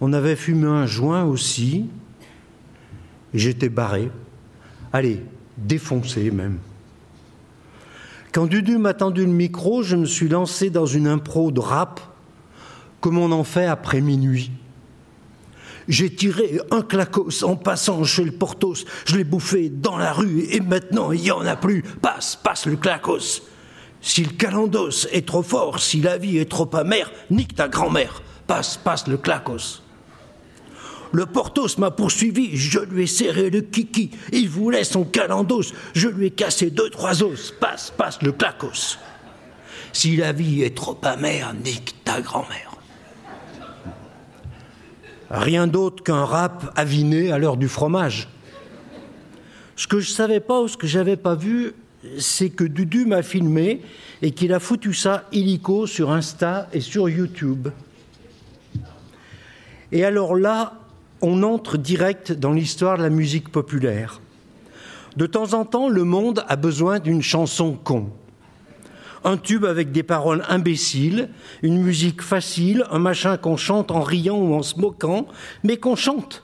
[0.01, 1.85] On avait fumé un joint aussi.
[3.35, 4.11] J'étais barré.
[4.91, 5.23] Allez,
[5.57, 6.57] défoncé même.
[8.33, 11.99] Quand Dudu m'a tendu le micro, je me suis lancé dans une impro de rap
[12.99, 14.51] comme on en fait après minuit.
[15.87, 18.85] J'ai tiré un clacos en passant chez le Portos.
[19.05, 21.83] Je l'ai bouffé dans la rue et maintenant il n'y en a plus.
[22.01, 23.41] Passe, passe le clacos.
[24.01, 28.21] Si le calendos est trop fort, si la vie est trop amère, nique ta grand-mère.
[28.47, 29.81] Passe, passe le clacos.
[31.13, 34.12] Le Portos m'a poursuivi, je lui ai serré le kiki.
[34.32, 37.52] Il voulait son calendos, je lui ai cassé deux, trois os.
[37.60, 38.97] Passe, passe le clacos.
[39.93, 42.71] Si la vie est trop amère, nique ta grand-mère.
[45.30, 48.30] Rien d'autre qu'un rap aviné à l'heure du fromage.
[49.76, 51.74] Ce que je savais pas ou ce que j'avais pas vu,
[52.17, 53.82] c'est que Dudu m'a filmé
[54.21, 57.69] et qu'il a foutu ça illico sur Insta et sur YouTube.
[59.91, 60.81] Et alors là,
[61.21, 64.21] on entre direct dans l'histoire de la musique populaire.
[65.17, 68.10] De temps en temps, le monde a besoin d'une chanson con.
[69.23, 71.29] Un tube avec des paroles imbéciles,
[71.62, 75.27] une musique facile, un machin qu'on chante en riant ou en se moquant,
[75.63, 76.43] mais qu'on chante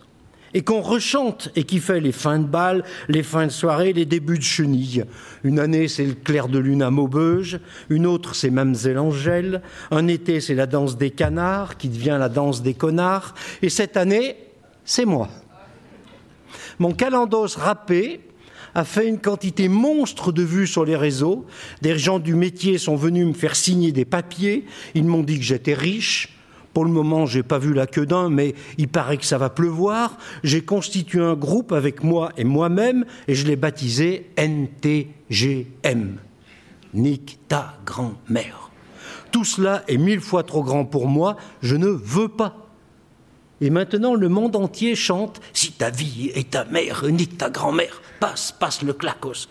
[0.53, 4.05] et qu'on rechante et qui fait les fins de bal, les fins de soirée, les
[4.05, 5.03] débuts de chenilles.
[5.43, 7.59] Une année, c'est le clair de lune à Maubeuge,
[7.89, 9.61] une autre, c'est Mamselle Angèle,
[9.91, 13.97] un été, c'est la danse des canards qui devient la danse des connards, et cette
[13.97, 14.35] année,
[14.87, 15.27] c'est moi.
[16.79, 18.21] Mon calendos râpé
[18.73, 21.45] a fait une quantité monstre de vues sur les réseaux.
[21.81, 24.65] Des gens du métier sont venus me faire signer des papiers.
[24.95, 26.29] Ils m'ont dit que j'étais riche.
[26.73, 29.49] Pour le moment, j'ai pas vu la queue d'un, mais il paraît que ça va
[29.49, 30.17] pleuvoir.
[30.43, 36.17] J'ai constitué un groupe avec moi et moi-même et je l'ai baptisé NTGM.
[36.93, 38.71] Nique ta grand-mère.
[39.31, 41.35] Tout cela est mille fois trop grand pour moi.
[41.61, 42.66] Je ne veux pas.
[43.59, 48.01] Et maintenant, le monde entier chante Si ta vie est ta mère, nique ta grand-mère,
[48.19, 49.49] passe, passe le clacos.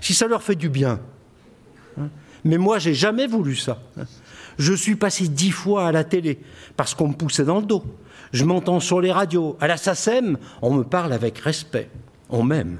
[0.00, 1.00] Si ça leur fait du bien.
[1.98, 2.08] Hein.
[2.44, 3.78] Mais moi, j'ai jamais voulu ça.
[3.98, 4.04] Hein.
[4.58, 6.40] Je suis passé dix fois à la télé
[6.76, 7.84] parce qu'on me poussait dans le dos.
[8.32, 9.56] Je m'entends sur les radios.
[9.60, 11.88] À la SACEM, on me parle avec respect.
[12.28, 12.78] On m'aime.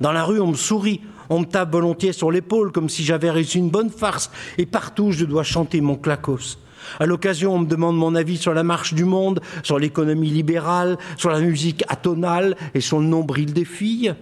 [0.00, 1.00] Dans la rue, on me sourit.
[1.28, 4.30] On me tape volontiers sur l'épaule comme si j'avais réussi une bonne farce.
[4.58, 6.58] Et partout, je dois chanter mon clacos.
[7.00, 10.98] À l'occasion, on me demande mon avis sur la marche du monde, sur l'économie libérale,
[11.16, 14.14] sur la musique atonale et sur le nombril des filles.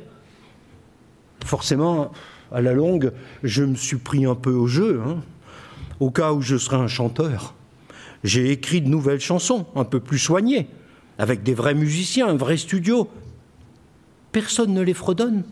[1.44, 2.12] Forcément,
[2.53, 5.16] à la longue, je me suis pris un peu au jeu, hein,
[6.00, 7.55] au cas où je serais un chanteur.
[8.22, 10.68] J'ai écrit de nouvelles chansons, un peu plus soignées,
[11.18, 13.09] avec des vrais musiciens, un vrai studio.
[14.33, 15.44] Personne ne les fredonne.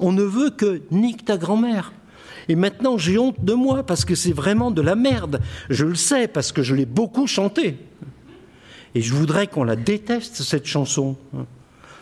[0.00, 1.92] On ne veut que nique ta grand-mère.
[2.48, 5.40] Et maintenant, j'ai honte de moi parce que c'est vraiment de la merde.
[5.70, 7.76] Je le sais parce que je l'ai beaucoup chanté.
[8.94, 11.16] Et je voudrais qu'on la déteste, cette chanson.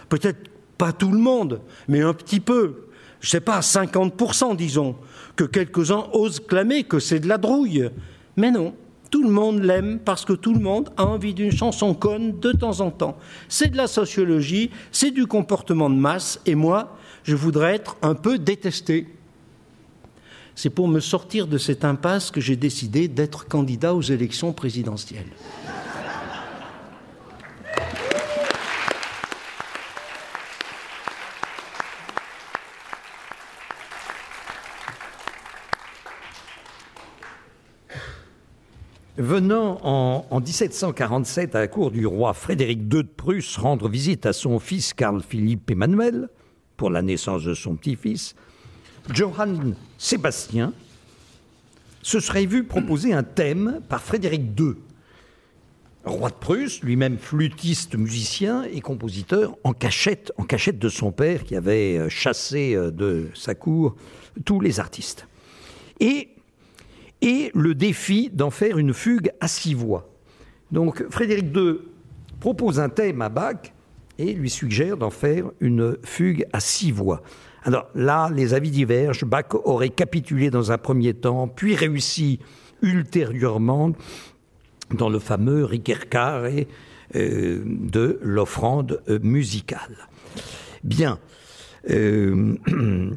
[0.09, 2.87] Peut-être pas tout le monde, mais un petit peu.
[3.21, 4.97] Je sais pas, 50%, disons.
[5.37, 7.91] Que quelques-uns osent clamer que c'est de la drouille.
[8.37, 8.75] Mais non,
[9.11, 12.53] tout le monde l'aime parce que tout le monde a envie d'une chanson conne de
[12.53, 13.19] temps en temps.
[13.49, 18.15] C'est de la sociologie, c'est du comportement de masse, et moi, je voudrais être un
[18.15, 19.07] peu détesté.
[20.55, 25.31] C'est pour me sortir de cette impasse que j'ai décidé d'être candidat aux élections présidentielles.
[39.21, 44.33] Venant en, 1747 à la cour du roi Frédéric II de Prusse rendre visite à
[44.33, 46.31] son fils Carl Philippe Emmanuel
[46.79, 48.35] pour la naissance de son petit-fils,
[49.13, 50.73] Johann Sébastien
[52.03, 54.75] se serait vu proposer un thème par Frédéric II,
[56.05, 60.33] roi de Prusse, lui-même flûtiste, musicien et compositeur, en cachette,
[60.79, 63.97] de son père qui avait euh, chassé euh, de sa cour
[64.45, 65.27] tous les artistes.
[65.99, 66.31] Et,
[67.21, 70.09] et le défi d'en faire une fugue à six voix.
[70.73, 71.79] Donc Frédéric II
[72.39, 73.73] propose un thème à Bach
[74.19, 77.23] et lui suggère d'en faire une fugue à six voix.
[77.63, 79.25] Alors là, les avis divergent.
[79.25, 82.41] Bach aurait capitulé dans un premier temps, puis réussi
[82.83, 83.93] ultérieurement
[84.93, 86.45] dans le fameux Ricercare
[87.15, 90.09] euh, de l'offrande musicale.
[90.83, 91.19] Bien.
[91.91, 92.57] Euh,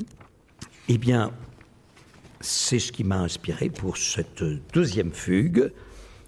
[0.90, 1.32] eh bien,
[2.42, 4.44] c'est ce qui m'a inspiré pour cette
[4.74, 5.72] deuxième fugue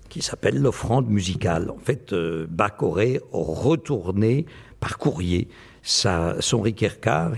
[0.10, 1.70] qui s'appelle l'offrande musicale.
[1.70, 4.46] En fait, euh, Bach aurait retourné
[4.80, 5.50] par courrier
[5.84, 7.34] son Ricercare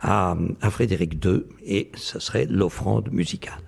[0.00, 0.36] à,
[0.70, 3.60] Frédéric II, et ce serait l'offrande musicale.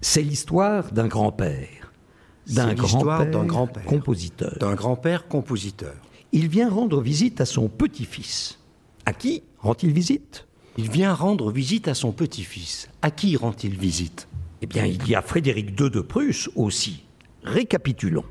[0.00, 1.92] C'est l'histoire d'un grand-père,
[2.48, 4.56] d'un grand-père grand compositeur.
[4.58, 5.94] D'un grand-père compositeur.
[6.32, 8.58] Il vient rendre visite à son petit-fils.
[9.06, 10.46] À qui rend-il visite?
[10.78, 12.88] Il vient rendre visite à son petit-fils.
[13.02, 14.28] À qui rend-il visite?
[14.62, 17.04] Eh bien, il y a Frédéric II de Prusse aussi.
[17.44, 18.24] Récapitulons.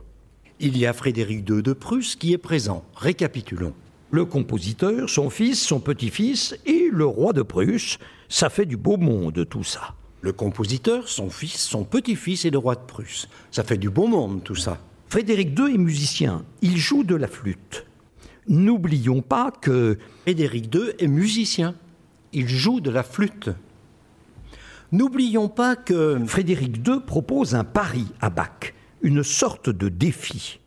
[0.60, 2.84] Il y a Frédéric II de Prusse qui est présent.
[2.96, 3.74] Récapitulons.
[4.12, 7.98] Le compositeur, son fils, son petit-fils et le roi de Prusse.
[8.28, 9.96] Ça fait du beau monde tout ça.
[10.20, 13.30] Le compositeur, son fils, son petit-fils et le roi de Prusse.
[13.52, 14.80] Ça fait du beau monde tout ça.
[15.08, 16.44] Frédéric II est musicien.
[16.62, 17.86] Il joue de la flûte.
[18.50, 21.74] N'oublions pas que Frédéric II est musicien.
[22.34, 23.50] Il joue de la flûte.
[24.92, 30.60] N'oublions pas que Frédéric II propose un pari à Bach, une sorte de défi.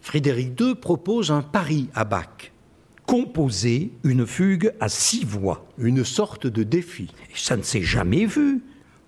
[0.00, 2.50] Frédéric II propose un pari à Bach,
[3.08, 5.66] Composer une fugue à six voix.
[5.78, 7.10] une sorte de défi.
[7.34, 8.62] Ça ne s'est jamais vu.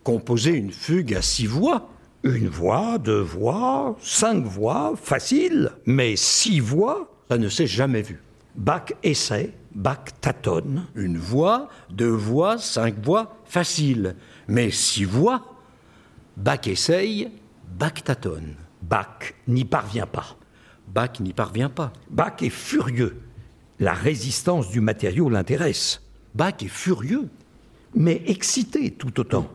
[0.05, 1.91] Composer une fugue à six voix,
[2.23, 8.23] Une voix, deux voix, cinq voix, facile, mais six voix, ça ne s'est jamais vu.
[8.55, 10.87] Bach essaie, Bach tâtonne.
[10.95, 14.17] Une voix, deux voix, cinq voix, facile.
[14.49, 15.57] Mais six voix,
[16.39, 17.31] Bach essaye,
[17.79, 18.55] Bach tâtonne.
[18.81, 20.39] Bach n'y parvient pas.
[20.89, 21.93] Bach n'y parvient pas.
[22.09, 23.21] Bach est furieux.
[23.81, 26.03] La résistance du matériau l'intéresse,
[26.35, 27.29] Bach est furieux.
[27.95, 29.51] mais excité tout autant.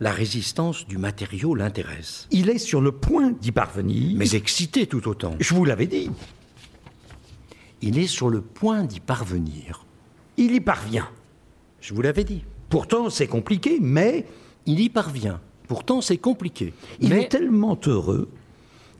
[0.00, 2.26] La résistance du matériau l'intéresse.
[2.30, 4.16] Il est sur le point d'y parvenir.
[4.18, 5.34] Mais excité tout autant.
[5.38, 6.10] je vous l'avais dit,
[7.82, 9.84] Il est sur le point d'y parvenir.
[10.36, 11.08] il y parvient.
[11.80, 12.44] Je vous l'avais dit.
[12.70, 14.26] Pourtant, c'est compliqué, mais
[14.66, 15.40] Il y parvient.
[15.68, 16.74] Pourtant, c'est compliqué.
[17.00, 18.28] il Mais est tellement heureux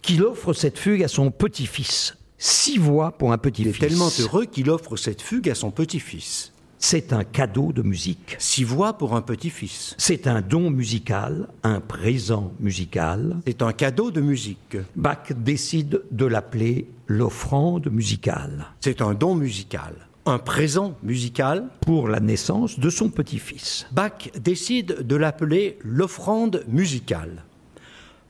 [0.02, 2.16] qu'il offre cette fugue à son petit-fils.
[2.42, 3.78] Six voix pour un il est petit-fils.
[3.78, 6.54] tellement heureux qu'il offre cette fugue à son petit-fils.
[6.78, 8.36] C'est un cadeau de musique.
[8.38, 9.94] Six voix pour un petit-fils.
[9.98, 13.36] C'est un don musical, un présent musical.
[13.46, 14.78] C'est un cadeau de musique.
[14.96, 19.92] Bach décide de l'appeler l'offrande musicale C'est un don musical.
[20.24, 21.68] Un présent musical.
[21.82, 23.86] pour la naissance de son petit-fils.
[23.92, 27.44] Bach décide de l'appeler l'offrande musicale.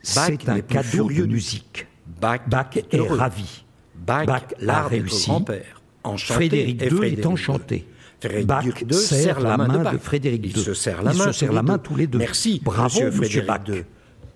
[0.01, 1.87] C'est un cadeau de musique.
[2.19, 3.63] Bach, Bach est est ravi.
[4.05, 5.29] Bach, Bach l'art réussi.
[5.29, 5.81] grand-père.
[6.17, 7.87] Frédéric II Frédéric est enchanté.
[8.19, 9.97] Frédéric Bach II serre la main de.
[9.97, 10.63] Frédéric II.
[10.63, 11.83] se serrent la Ils main, se serrent tous la les main deux.
[11.83, 12.17] tous les deux.
[12.19, 13.75] Merci, Bravo, monsieur monsieur Frédéric Bach.
[13.75, 13.83] II.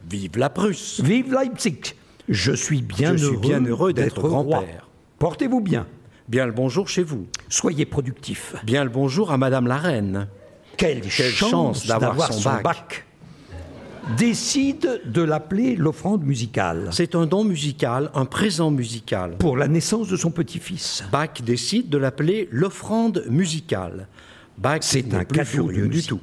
[0.09, 1.01] Vive la Prusse.
[1.03, 1.79] Vive Leipzig
[2.29, 4.87] Je suis bien Je suis heureux, bien heureux d'être grand-père.
[5.19, 5.87] Portez-vous bien.
[6.27, 7.27] Bien le bonjour chez vous.
[7.49, 8.55] Soyez productif.
[8.63, 10.27] Bien le bonjour à Madame la Reine.
[10.77, 13.04] Quelle, Quelle chance, chance d'avoir d'avoir son son bac.
[14.17, 19.35] Décide de l'appeler l'offrande musicale C'est un don musical, un présent musical.
[19.39, 21.03] pour la naissance de son petit-fils.
[21.11, 24.07] Bach décide de l'appeler l'offrande musicale.
[24.59, 26.21] Bach C'est un cadeau furieux du tout.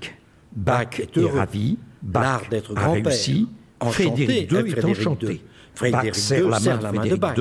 [0.54, 1.76] Bach est ravi.
[2.02, 3.04] Bach d'être a grand-père.
[3.06, 3.48] réussi.
[3.82, 5.26] Frédéric II est Frédéric enchanté.
[5.26, 5.40] II.
[5.74, 7.38] Frédéric Bach serre II la serre main la de main de Bach.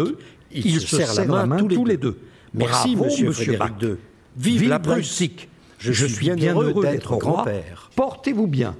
[0.51, 2.17] Ils se se serrent la main tous les deux.
[2.55, 3.71] Merci, Bravo, monsieur Bach.
[3.79, 3.95] II.
[4.37, 5.19] Vive la Prusse.
[5.19, 5.47] Leipzig.
[5.77, 7.91] Je suis bien heureux d'être grand-père.
[7.95, 8.75] Portez-vous bien.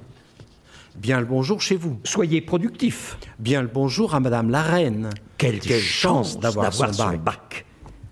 [0.96, 1.98] Bien le bonjour chez vous.
[2.04, 3.18] Soyez productif.
[3.38, 5.10] Bien le bonjour à Madame la Reine.
[5.38, 7.24] Quelle, chance d'avoir son son bac.
[7.24, 7.66] bac.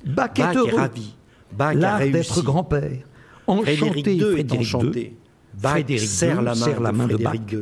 [0.04, 0.68] Bach Bach est heureux.
[0.68, 1.14] est ravi.
[1.52, 2.12] Bach a L'art réussi.
[2.12, 2.90] d'être grand-père.
[3.46, 5.00] Enchanté, Frédéric II est Frédéric enchanté.
[5.00, 5.12] II.
[5.60, 7.56] Bach Frédéric serre la main, serre la de main de Frédéric.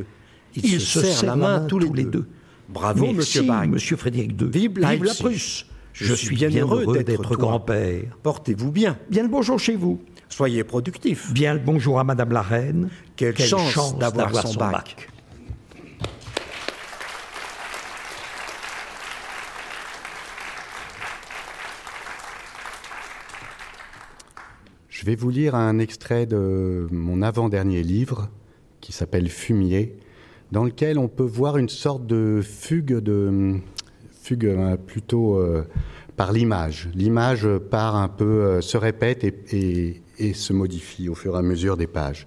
[0.54, 2.26] Ils se serrent la main tous les deux.
[2.68, 3.66] Bravo, Merci, monsieur Bach.
[3.66, 4.48] monsieur Frédéric II.
[4.50, 4.96] Vive la.
[4.96, 5.66] Prusse.
[5.92, 8.02] Je, suis bien, heureux d'être grand-père.
[8.22, 8.96] Portez-vous bien.
[9.10, 10.00] Bien le bonjour chez vous.
[10.28, 11.32] Soyez productif.
[11.32, 12.90] Bien le bonjour à Madame la Reine.
[13.16, 14.72] Quelle chance d'avoir son bac.
[14.72, 15.08] bac.
[24.88, 28.28] Je vais vous lire un extrait de mon avant-dernier livre
[28.80, 29.96] qui s'appelle Fumier,
[30.50, 33.56] dans lequel on peut voir une sorte de fugue de
[34.22, 35.64] fugue euh, plutôt euh,
[36.16, 36.88] par l'image.
[36.94, 41.38] L'image part un peu, euh, se répète et, et- et se modifie au fur et
[41.38, 42.26] à mesure des pages.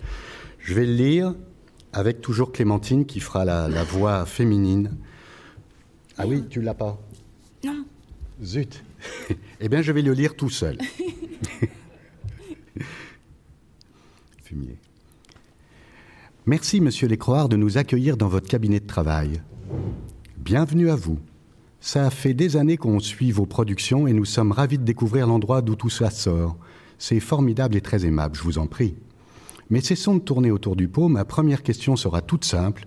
[0.59, 1.35] Je vais le lire
[1.93, 4.97] avec toujours Clémentine qui fera la, la voix féminine.
[6.17, 6.99] Ah oui, tu l'as pas
[7.65, 7.85] Non.
[8.43, 8.83] Zut.
[9.59, 10.77] eh bien, je vais le lire tout seul.
[14.43, 14.77] Fumier.
[16.45, 19.41] Merci, monsieur Lécroard, de nous accueillir dans votre cabinet de travail.
[20.37, 21.19] Bienvenue à vous.
[21.79, 25.61] Ça fait des années qu'on suit vos productions et nous sommes ravis de découvrir l'endroit
[25.61, 26.57] d'où tout ça sort.
[27.02, 28.93] C'est formidable et très aimable, je vous en prie.
[29.72, 31.08] Mais cessons de tourner autour du pot.
[31.08, 32.86] Ma première question sera toute simple.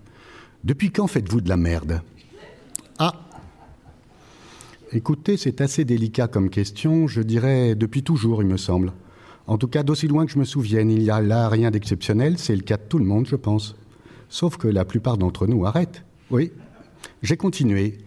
[0.63, 2.01] Depuis quand faites-vous de la merde?
[3.01, 3.27] Ah
[4.93, 7.09] Écoutez, c'est assez délicat comme question.
[7.09, 8.93] Je dirais depuis toujours, il me semble.
[9.49, 12.39] En tout cas, d'aussi loin que je me souvienne, il n'y a là rien d'exceptionnel.
[12.39, 13.75] C'est le cas de tout le monde, je pense.
[14.29, 16.05] Sauf que la plupart d'entre nous arrêtent.
[16.31, 16.53] Oui.
[17.25, 17.99] J'ai continué.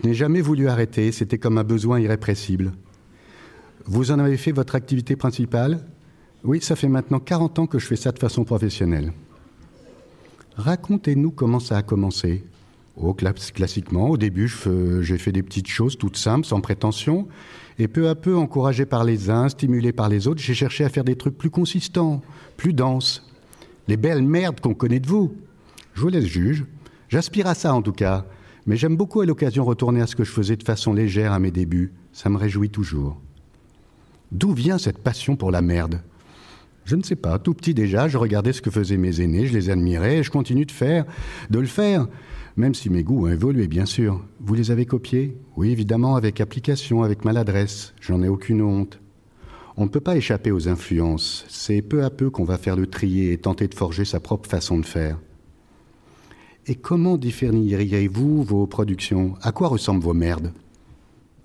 [0.00, 1.10] Je n'ai jamais voulu arrêter.
[1.10, 2.70] C'était comme un besoin irrépressible.
[3.86, 5.80] Vous en avez fait votre activité principale?
[6.44, 9.12] Oui, ça fait maintenant 40 ans que je fais ça de façon professionnelle.
[10.56, 12.44] Racontez-nous comment ça a commencé.
[12.96, 14.52] Oh, classiquement, au début,
[15.00, 17.28] j'ai fait des petites choses toutes simples, sans prétention.
[17.78, 20.90] Et peu à peu, encouragé par les uns, stimulé par les autres, j'ai cherché à
[20.90, 22.20] faire des trucs plus consistants,
[22.56, 23.26] plus denses.
[23.88, 25.34] Les belles merdes qu'on connaît de vous.
[25.94, 26.66] Je vous laisse juge.
[27.08, 28.26] J'aspire à ça en tout cas.
[28.66, 31.38] Mais j'aime beaucoup à l'occasion retourner à ce que je faisais de façon légère à
[31.38, 31.92] mes débuts.
[32.12, 33.18] Ça me réjouit toujours.
[34.32, 36.00] D'où vient cette passion pour la merde?
[36.84, 37.38] Je ne sais pas.
[37.38, 40.30] Tout petit déjà, je regardais ce que faisaient mes aînés, je les admirais et je
[40.30, 41.04] continue de faire,
[41.50, 42.08] de le faire.
[42.56, 44.24] Même si mes goûts ont évolué, bien sûr.
[44.40, 45.36] Vous les avez copiés?
[45.56, 47.94] Oui, évidemment, avec application, avec maladresse.
[48.00, 49.00] J'en ai aucune honte.
[49.76, 51.44] On ne peut pas échapper aux influences.
[51.48, 54.48] C'est peu à peu qu'on va faire le trier et tenter de forger sa propre
[54.48, 55.18] façon de faire.
[56.66, 59.34] Et comment différeriez-vous vos productions?
[59.42, 60.52] À quoi ressemblent vos merdes?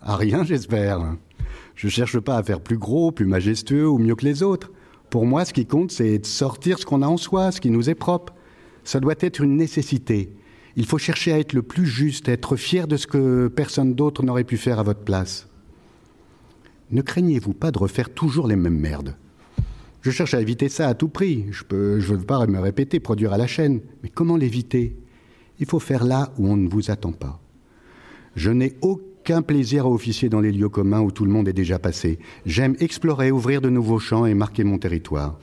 [0.02, 1.16] À rien, j'espère.
[1.76, 4.72] Je ne cherche pas à faire plus gros, plus majestueux ou mieux que les autres.
[5.10, 7.70] Pour moi, ce qui compte, c'est de sortir ce qu'on a en soi, ce qui
[7.70, 8.34] nous est propre.
[8.84, 10.34] Ça doit être une nécessité.
[10.76, 14.24] Il faut chercher à être le plus juste, être fier de ce que personne d'autre
[14.24, 15.48] n'aurait pu faire à votre place.
[16.92, 19.16] Ne craignez-vous pas de refaire toujours les mêmes merdes?
[20.02, 21.46] Je cherche à éviter ça à tout prix.
[21.50, 23.82] Je ne veux pas me répéter, produire à la chaîne.
[24.04, 24.96] Mais comment l'éviter?
[25.60, 27.42] Il faut faire là où on ne vous attend pas.
[28.36, 29.04] Je n'ai aucun
[29.42, 32.20] plaisir à officier dans les lieux communs où tout le monde est déjà passé.
[32.46, 35.38] J'aime explorer, ouvrir de nouveaux champs et marquer mon territoire.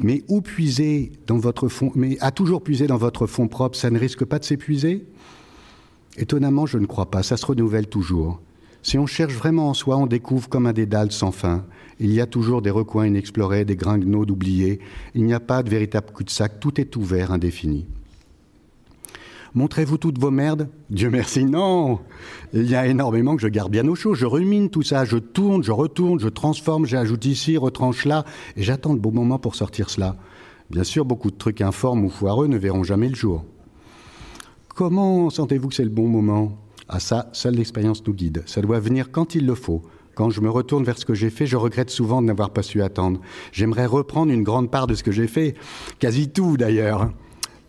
[0.00, 3.90] Mais où puiser dans votre fond Mais à toujours puiser dans votre fond propre, ça
[3.90, 5.04] ne risque pas de s'épuiser?
[6.16, 7.22] Étonnamment, je ne crois pas.
[7.22, 8.40] Ça se renouvelle toujours.
[8.82, 11.64] Si on cherche vraiment en soi, on découvre comme un dédale sans fin.
[12.00, 14.78] Il y a toujours des recoins inexplorés, des gringnots d'oubliés.
[15.14, 16.60] Il n'y a pas de véritable cul-de-sac.
[16.60, 17.86] Tout est ouvert, indéfini.
[19.58, 20.68] Montrez-vous toutes vos merdes?
[20.88, 21.98] Dieu merci, non
[22.52, 24.14] Il y a énormément que je garde bien au chaud.
[24.14, 28.62] Je rumine tout ça, je tourne, je retourne, je transforme, j'ajoute ici, retranche là, et
[28.62, 30.14] j'attends le bon moment pour sortir cela.
[30.70, 33.44] Bien sûr, beaucoup de trucs informes ou foireux ne verront jamais le jour.
[34.76, 36.56] Comment sentez-vous que c'est le bon moment?
[36.88, 38.44] Ah ça, seule l'expérience nous guide.
[38.46, 39.82] Ça doit venir quand il le faut.
[40.14, 42.62] Quand je me retourne vers ce que j'ai fait, je regrette souvent de n'avoir pas
[42.62, 43.20] su attendre.
[43.50, 45.56] J'aimerais reprendre une grande part de ce que j'ai fait,
[45.98, 47.10] quasi tout d'ailleurs.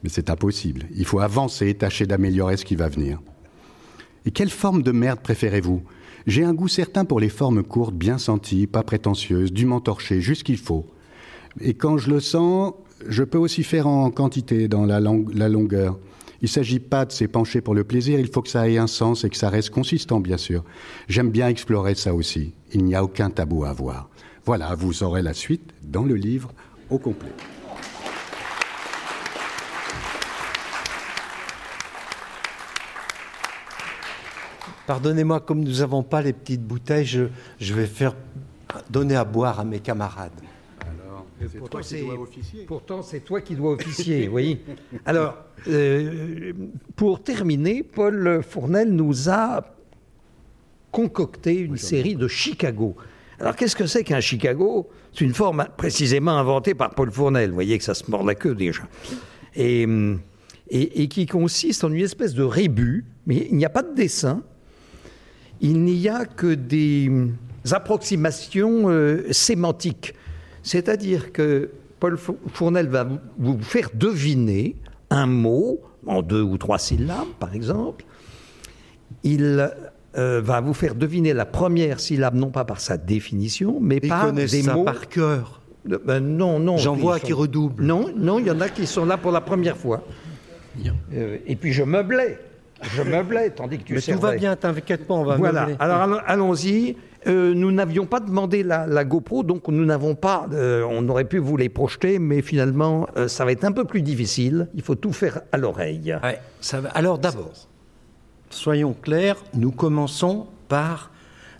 [0.04, 0.86] Mais c'est impossible.
[0.96, 3.22] Il faut avancer tâcher d'améliorer ce qui va venir.
[4.26, 5.82] Et quelle forme de merde préférez-vous?
[6.28, 10.44] J'ai un goût certain pour les formes courtes, bien senties, pas prétentieuses, dûment torchées, juste
[10.44, 10.86] qu'il faut.
[11.62, 12.74] Et quand je le sens,
[13.08, 15.98] je peux aussi faire en quantité dans la, la longueur.
[16.42, 18.88] Il ne s'agit pas de s'épancher pour le plaisir, il faut que ça ait un
[18.88, 20.64] sens et que ça reste consistant, bien sûr.
[21.08, 22.54] J'aime bien explorer ça aussi.
[22.74, 24.10] Il n'y a aucun tabou à avoir.
[24.46, 26.52] Voilà, vous aurez la suite dans le livre
[26.90, 27.34] au complet.
[34.90, 38.16] Pardonnez-moi, comme nous n'avons pas les petites bouteilles, je, vais faire
[38.90, 40.32] donner à boire à mes camarades.
[40.82, 41.28] Alors,
[41.60, 42.28] pourtant, c'est toi,
[42.66, 44.62] pourtant, c'est toi qui dois officier, oui.
[45.06, 45.38] Alors,
[45.68, 46.54] euh,
[46.96, 49.64] pour terminer, Paul Fournel nous a
[50.92, 52.96] concocté une série de Chicago.
[53.40, 54.90] Alors, qu'est-ce que c'est qu'un Chicago?
[55.14, 57.50] C'est une forme précisément inventée par Paul Fournel.
[57.50, 58.82] Vous voyez que ça se mord la queue déjà.
[59.56, 59.84] Et,
[60.72, 63.94] et, et qui consiste en une espèce de rébut, mais il n'y a pas de
[63.94, 64.42] dessin
[65.62, 67.12] il n'y a que des
[67.72, 70.14] approximations euh, sémantiques.
[70.64, 72.18] C'est-à-dire que Paul
[72.54, 73.08] Fournel va
[73.38, 74.76] vous faire deviner
[75.10, 78.06] un mot en deux ou trois syllabes, par exemple.
[79.24, 79.70] Il
[80.18, 84.32] euh, va vous faire deviner la première syllabe, non pas par sa définition, mais par
[84.32, 84.84] des ça mots.
[84.84, 85.62] par cœur.
[85.86, 86.78] Ben non, non.
[86.78, 87.84] J'en vois qui redoublent.
[87.84, 90.04] Non, non, il y en a qui sont là pour la première fois.
[91.14, 92.40] Euh, et puis je meublais.
[92.82, 96.22] Je meublais, tandis que tu Mais tout va bien, t'inquiète pas, on va Voilà, alors
[96.26, 96.96] allons-y.
[97.28, 100.48] Euh, nous n'avions pas demandé la, GoPro, donc nous n'avons pas.
[100.54, 103.84] Euh, on aurait pu vous les projeter, mais finalement, euh, ça va être un peu
[103.84, 104.70] plus difficile.
[104.74, 106.18] Il faut tout faire à l'oreille.
[106.24, 106.90] Ouais, ça va.
[106.90, 107.68] Alors d'abord,
[108.50, 111.12] soyons clairs, nous commençons par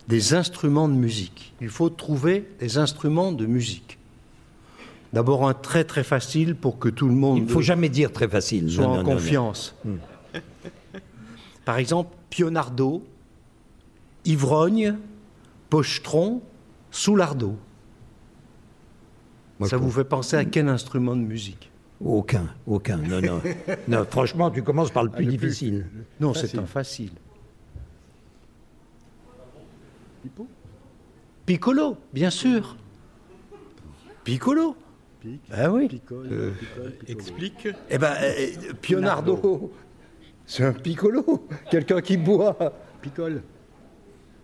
[0.08, 1.54] des instruments de musique.
[1.60, 3.98] Il faut trouver des instruments de musique.
[5.12, 7.38] D'abord un très très facile pour que tout le monde.
[7.38, 8.70] Il ne faut jamais dire très facile.
[8.70, 9.74] Soit en confiance.
[9.84, 9.96] Hmm.
[11.64, 13.04] Par exemple, Pionardo,
[14.24, 14.96] Ivrogne,
[15.68, 16.42] Pochetron,
[16.90, 17.56] Soulardo.
[19.66, 21.70] Ça vous fait penser à quel instrument de musique?
[22.02, 22.96] Aucun, aucun.
[22.96, 23.42] Non, non.
[23.88, 24.06] non.
[24.08, 25.86] Franchement, tu commences par le plus ah, difficile.
[26.18, 27.12] Non, c'est un facile.
[31.44, 32.76] Piccolo, bien sûr.
[34.24, 34.76] Piccolo.
[35.52, 36.00] ah oui.
[36.12, 36.52] Euh,
[37.06, 37.68] explique.
[37.90, 39.72] Eh ben, euh, Pionardo.
[40.50, 42.56] C'est un piccolo, quelqu'un qui boit.
[43.00, 43.40] Picole.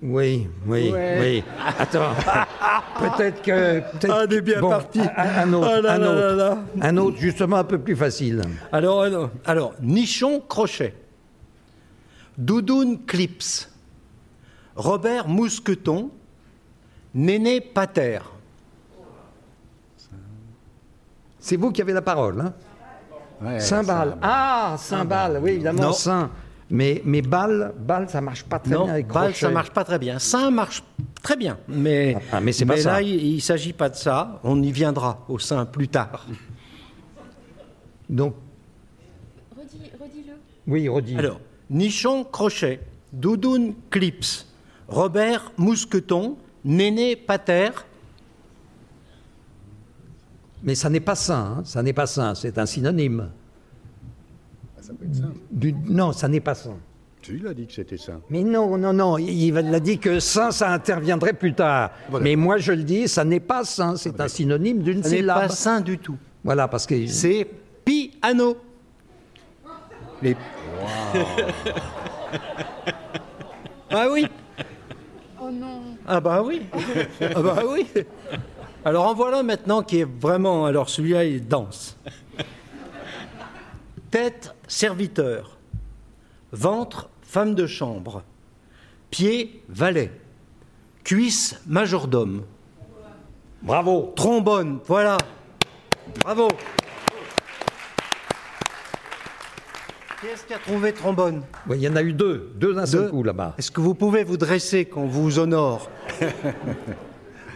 [0.01, 1.43] Oui, oui, oui.
[1.79, 2.13] Attends.
[3.01, 3.81] peut-être que.
[3.81, 5.01] peut-être- Ah, on est bien bon, parti.
[5.01, 6.37] Un, autre, Ah là un là autre.
[6.37, 6.59] là.
[6.81, 8.43] Un autre, justement, un peu plus facile.
[8.71, 10.95] Alors, alors, alors, Nichon Crochet,
[12.39, 13.69] Doudoune Clips,
[14.77, 16.11] Robert Mousqueton,
[17.13, 18.21] Néné Pater.
[21.41, 22.55] C'est vous qui avez la parole, hein?
[23.43, 24.11] Ouais, Cymbale.
[24.11, 25.93] ça- Ah, cymbale, oui, évidemment, Non.
[25.93, 26.31] Saint.
[26.69, 29.39] Mais, mais balle, balle, ça marche pas très Non, bien avec balle, crochet.
[29.39, 30.19] ça marche pas très bien.
[30.19, 30.83] Saint marche
[31.23, 32.93] très bien, mais, Ah, mais c'est pas ça.
[32.95, 34.41] là, il ne s'agit pas de ça.
[34.43, 36.27] On y viendra au sein plus tard.
[38.09, 38.35] Donc,
[39.57, 40.33] Redis, redis-le.
[40.67, 41.17] oui, redis.
[41.17, 42.81] Alors, Nichon Crochet,
[43.13, 44.47] Doudoune Clips,
[44.89, 47.71] Robert Mousqueton, Néné Pater.
[50.63, 53.29] Mais ça n'est pas sain, hein, ça n'est pas sain, c'est un synonyme.
[54.81, 55.25] Ça peut être ça.
[55.51, 56.77] Du- Non, ça n'est pas sain.
[57.23, 58.21] Tu l'as dit que c'était ça.
[58.31, 61.91] Mais non, non, non, il il a dit que sain, ça interviendrait plus tard.
[62.09, 62.23] Voilà.
[62.25, 65.17] Mais moi, je le dis, ça n'est pas sain, c'est un synonyme d'une Ce n'est
[65.17, 65.41] syllabe.
[65.41, 66.17] pas sain du tout.
[66.45, 67.07] Voilà, parce que...
[67.09, 67.49] C'est
[67.85, 68.57] piano.
[70.23, 70.37] Les...
[73.91, 74.27] ah oui.
[75.41, 75.81] Oh non.
[76.07, 76.63] Ah bah oui.
[77.21, 77.87] Ah bah oui.
[78.87, 80.65] Alors en voilà maintenant qui est vraiment.
[80.65, 81.97] Alors celui-là il danse.
[84.13, 85.59] Tête serviteur,
[86.53, 88.23] ventre femme de chambre,
[89.11, 90.13] pied valet,
[91.03, 92.45] cuisse majordome,
[93.61, 94.79] Bravo trombone.
[94.87, 95.17] Voilà.
[96.23, 96.47] Bravo.
[100.21, 101.43] Qui est-ce qui a trouvé trombone?
[101.67, 103.57] Oui, Il y en a eu deux, deux d'un seul coup là-bas.
[103.59, 105.91] Est-ce que vous pouvez vous dresser quand vous honore?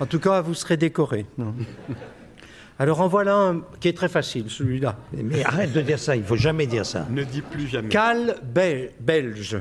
[0.01, 1.27] En tout cas, vous serez décoré.
[2.79, 4.97] Alors en voilà un qui est très facile, celui-là.
[5.13, 7.07] Mais arrête de dire ça, il faut jamais dire ça.
[7.11, 7.89] Ne dis plus jamais.
[7.91, 9.59] Cal bel- belge,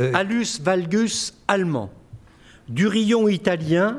[0.00, 0.10] Euh.
[0.14, 1.90] Alus valgus allemand,
[2.68, 3.98] Durillon italien,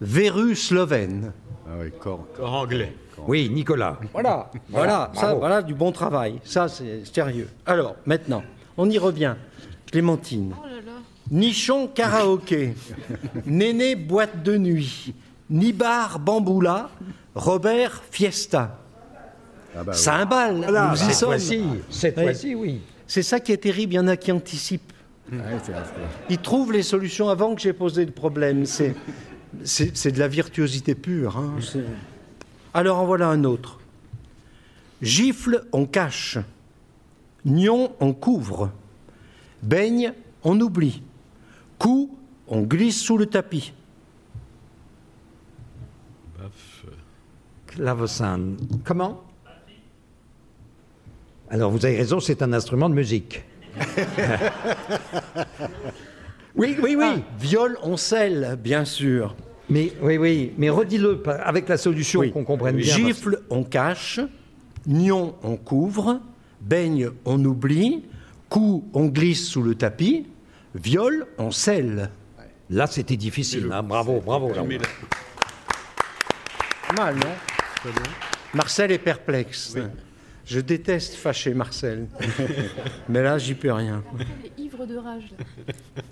[0.00, 1.32] Verru slovène.
[1.66, 2.26] Ah oui, corps.
[2.36, 2.94] Corps anglais.
[3.28, 3.98] Oui, Nicolas.
[4.12, 6.40] Voilà, voilà, ça, voilà du bon travail.
[6.44, 7.48] Ça, c'est sérieux.
[7.66, 8.42] Alors, maintenant,
[8.76, 9.34] on y revient.
[9.90, 10.54] Clémentine.
[10.58, 10.91] Oh là là.
[11.30, 12.74] Nichon karaoké,
[13.46, 15.14] Néné boîte de nuit,
[15.50, 16.90] Nibar bamboula,
[17.34, 18.78] Robert fiesta.
[19.74, 19.98] Ah bah oui.
[19.98, 21.78] Cymbale, Voilà, nous y cette sommes.
[21.90, 22.80] cette fois-ci, oui.
[23.06, 24.92] C'est ça qui est terrible, il y en a qui anticipent.
[25.30, 25.38] Ouais.
[26.28, 28.66] Ils trouvent les solutions avant que j'ai posé le problème.
[28.66, 28.92] C'est,
[30.12, 31.38] de la virtuosité pure.
[31.38, 31.54] hein.
[32.74, 33.78] Alors en voilà un autre.
[35.00, 36.38] Gifle, on cache.
[37.44, 38.70] Nion, on couvre.
[39.62, 40.12] Baigne,
[40.44, 41.02] on oublie.
[41.82, 42.16] Coup,
[42.46, 43.72] on glisse sous le tapis.
[47.66, 48.40] Clavecin.
[48.84, 49.24] Comment?
[51.50, 53.42] Alors, vous avez raison, c'est un instrument de musique.
[56.54, 57.04] oui, oui, oui.
[57.04, 59.34] Ah, viol, on scelle, bien sûr.
[59.68, 62.30] Mais oui, oui, mais redis-le avec la solution Oui.
[62.30, 62.94] qu'on comprenne bien.
[62.94, 64.20] Gifle, on cache.
[64.86, 66.20] Nion, on couvre.
[66.60, 68.04] Baigne, on oublie.
[68.48, 70.26] Coup, on glisse sous le tapis.
[70.74, 72.10] Viol, on scelle.
[72.70, 73.68] Là, c'était difficile.
[73.72, 73.82] hein.
[73.82, 74.48] Bravo, bravo.
[74.48, 74.62] Pas
[76.96, 77.90] mal, non
[78.54, 79.76] Marcel est perplexe.
[80.44, 82.06] Je déteste fâcher Marcel.
[83.08, 84.02] Mais là, j'y peux rien.
[84.18, 85.32] Il est ivre de rage.
[85.38, 85.44] là.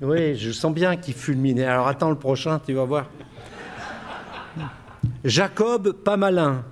[0.02, 1.60] Oui, je sens bien qu'il fulmine.
[1.60, 3.10] Alors attends le prochain, tu vas voir.
[5.24, 6.64] Jacob, pas malin.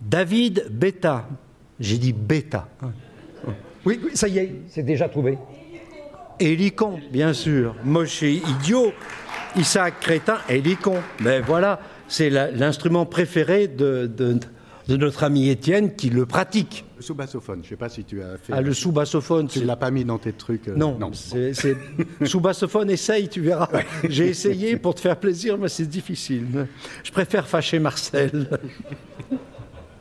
[0.00, 1.28] David, bêta.
[1.78, 2.68] J'ai dit bêta.
[3.84, 5.38] Oui, oui, ça y est, c'est déjà trouvé.
[6.42, 7.74] Hélicon, bien sûr.
[7.84, 8.92] Moshe, idiot.
[9.56, 10.96] Isaac, crétin, hélicon.
[11.20, 11.78] Mais voilà,
[12.08, 14.38] c'est l'instrument préféré de, de-
[14.88, 16.84] de notre ami Étienne qui le pratique.
[16.96, 18.52] Le sous-bassophone, je ne sais pas si tu as fait.
[18.52, 21.76] Ah, le sous-bassophone, Tu ne l'as pas mis dans tes trucs euh, Non, c'est c'est-
[22.24, 23.68] sous-bassophone, essaye, tu verras.
[24.08, 26.66] J'ai essayé pour te faire plaisir, mais c'est difficile.
[27.04, 28.48] Je préfère fâcher Marcel.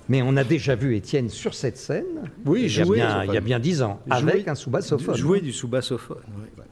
[0.10, 2.30] Mais on a déjà vu Étienne sur cette scène.
[2.46, 5.16] Oui, il y a bien, il y a bien dix ans, Jouer- avec un sous-bassophone.
[5.16, 6.22] Jouer du sous-bassophone.
[6.38, 6.64] oui.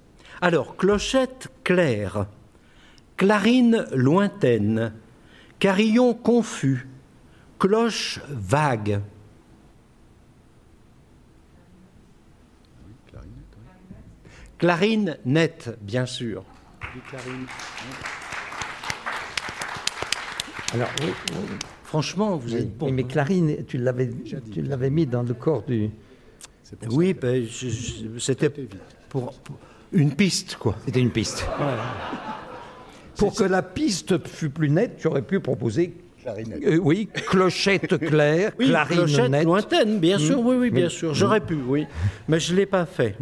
[0.41, 2.25] Alors, clochette claire,
[3.17, 4.93] clarine lointaine,
[5.59, 6.87] carillon confus,
[7.59, 9.01] cloche vague.
[14.57, 16.43] Clarine nette, bien sûr.
[20.73, 21.39] Alors, oui, oui,
[21.89, 22.91] Franchement, vous êtes bon.
[22.91, 24.11] mais Clarine, tu l'avais,
[24.53, 25.89] tu l'avais mis dans le corps du.
[26.91, 28.51] Oui, ben, je- je- c'était
[29.09, 29.57] pour, pour
[29.91, 30.75] une piste, quoi.
[30.85, 31.43] C'était une piste.
[33.17, 35.93] Pour que la piste fût plus nette, tu aurais pu proposer.
[36.21, 36.63] Clarinette.
[36.63, 39.43] euh, oui, clochette claire, Oui, clarine clochette nette.
[39.45, 41.13] lointaine, bien sûr, oui, oui, bien sûr.
[41.15, 41.85] J'aurais pu, oui.
[42.29, 43.15] Mais je ne l'ai pas fait.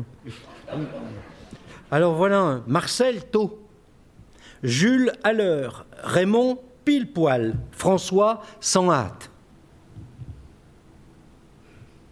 [1.89, 3.59] Alors voilà un Marcel Tau,
[4.61, 9.29] Jules à l'heure, Raymond pile poil, François sans hâte.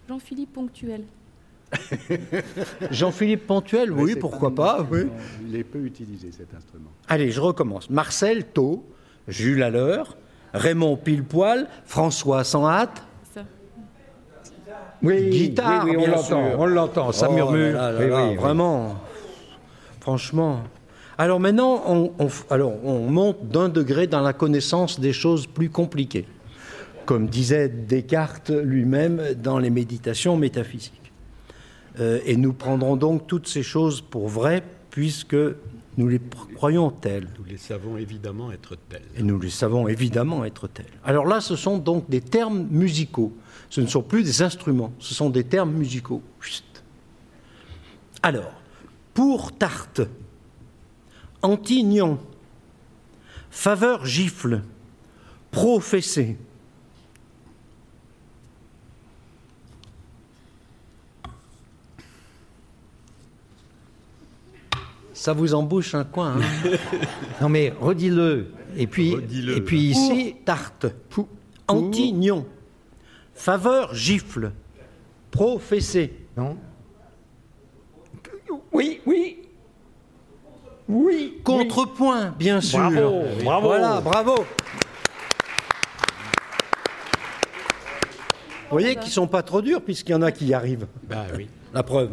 [0.06, 1.04] Jean-Philippe Ponctuel.
[2.90, 4.86] Jean-Philippe Pontuel, oui, pourquoi pas- pas.
[4.90, 5.06] oui.
[5.48, 6.90] Il est peu utilisé cet instrument.
[7.08, 7.88] Allez, je recommence.
[7.88, 8.84] Marcel Tau,
[9.28, 10.18] Jules à l'heure,
[10.52, 13.02] Raymond pile poil, François sans hâte.
[15.02, 16.58] Oui, Guitare, oui, oui, on bien l'entend, sûr.
[16.60, 17.72] on l'entend, ça Oh murmure.
[17.74, 18.36] là là Oui, là, oui, oui.
[18.36, 18.96] vraiment.
[20.00, 20.60] Franchement.
[21.18, 25.46] Alors maintenant, on, on f- alors, on monte d'un degré dans la connaissance des choses
[25.46, 26.26] plus compliquées,
[27.06, 31.12] comme disait Descartes lui-même dans les méditations métaphysiques.
[31.98, 35.36] Euh, et nous prendrons donc toutes ces choses pour vraies, puisque
[35.96, 36.20] nous les
[36.54, 37.28] croyons telles.
[37.38, 39.00] Nous les savons évidemment être tels.
[39.16, 40.84] Et nous les savons évidemment être tels.
[41.02, 43.32] Alors là, ce sont donc des termes musicaux.
[43.70, 46.20] Ce ne sont plus des instruments, ce sont des termes musicaux.
[46.40, 46.62] Chut.
[48.22, 48.52] Alors,
[49.14, 50.02] pour tarte,
[51.46, 52.18] antignon,
[53.50, 54.62] faveur gifle,
[55.52, 56.36] professé.
[65.14, 66.70] Ça vous embouche un coin, hein
[67.40, 68.48] Non mais redis-le.
[68.76, 69.56] Et puis, Redis-le.
[69.56, 70.86] et puis ici, Pour tarte,
[71.68, 72.46] antignon,
[73.34, 74.52] faveur gifle,
[75.30, 76.12] professé.
[76.36, 76.58] non
[78.72, 79.38] Oui, oui.
[80.88, 81.40] Oui.
[81.42, 82.78] Contrepoint, bien sûr.
[82.78, 83.66] Bravo, bravo.
[83.68, 84.34] Voilà, bravo.
[88.68, 90.86] Vous voyez qu'ils sont pas trop durs puisqu'il y en a qui y arrivent.
[91.08, 91.48] Bah oui.
[91.72, 92.10] La preuve.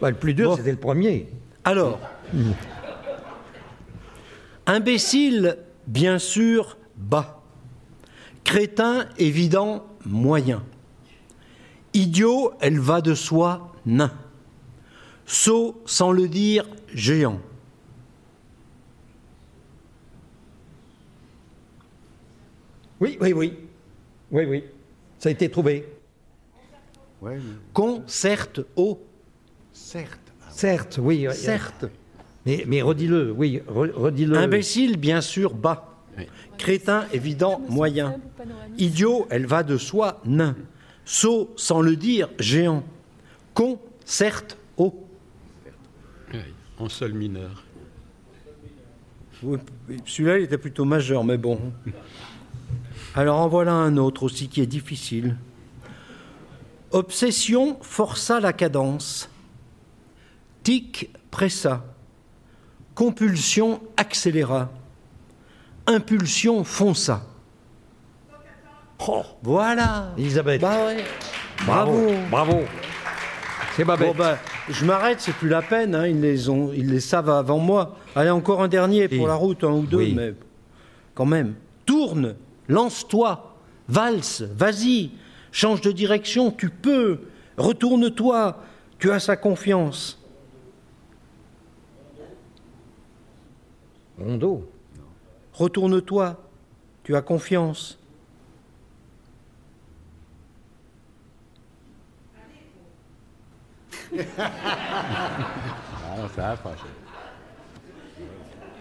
[0.00, 0.56] Bah, le plus dur, Bon.
[0.56, 1.28] c'était le premier.
[1.64, 1.98] Alors,
[4.66, 7.40] imbécile, bien sûr, bas.
[8.44, 10.62] Crétin, évident, moyen.
[11.94, 14.10] Idiot, elle va de soi, nain.
[15.26, 17.38] Sot, sans le dire, géant.
[23.02, 23.52] Oui, oui, oui.
[24.30, 24.64] Oui, oui.
[25.18, 25.88] Ça a été trouvé.
[27.20, 27.42] Ouais, mais
[27.72, 29.00] Concerte au,
[29.72, 30.20] certes.
[30.50, 31.26] Certes, oui.
[31.32, 31.86] certes.
[32.46, 34.36] Mais, mais redis-le, oui, re- redis-le.
[34.36, 35.88] Imbécile, bien sûr, bas.
[36.16, 36.26] Oui.
[36.58, 38.20] Crétin, évident, moyen.
[38.78, 40.54] Idiot, elle va de soi, nain.
[41.04, 42.84] Sot, sans le dire, géant.
[43.52, 45.04] Con, certes, haut.
[46.32, 46.38] oui.
[46.78, 47.64] En sol mineur.
[49.42, 49.58] Oui,
[50.06, 51.58] Celui-là, il était plutôt majeur, mais bon.
[53.14, 55.36] Alors en voilà un autre aussi qui est difficile.
[56.90, 59.28] Obsession força la cadence.
[60.62, 61.84] Tic pressa.
[62.94, 64.70] Compulsion accéléra.
[65.86, 67.22] Impulsion fonça.
[69.08, 70.12] Oh, voilà.
[70.16, 70.60] Elisabeth.
[70.60, 71.04] Bah ouais.
[71.66, 72.12] Bravo.
[72.30, 72.60] Bravo.
[73.74, 74.08] C'est pas bête.
[74.08, 74.36] Bon ben,
[74.68, 75.94] je m'arrête, c'est plus la peine.
[75.94, 77.96] hein, Ils les ont, ils les savent avant moi.
[78.14, 79.26] Allez, encore un dernier pour Oui.
[79.26, 80.14] la route, un ou deux, Oui.
[80.14, 80.34] mais
[81.14, 81.54] quand même.
[81.86, 82.36] Tourne,
[82.72, 83.54] lance-toi,
[83.88, 85.10] valse, vas-y,
[85.52, 87.20] change de direction, tu peux.
[87.56, 88.56] Retourne-toi,
[88.98, 90.18] tu as sa confiance.
[94.18, 94.70] Rondeau.
[95.52, 96.42] Retourne-toi,
[97.04, 97.98] tu as confiance.
[106.38, 106.56] Ah.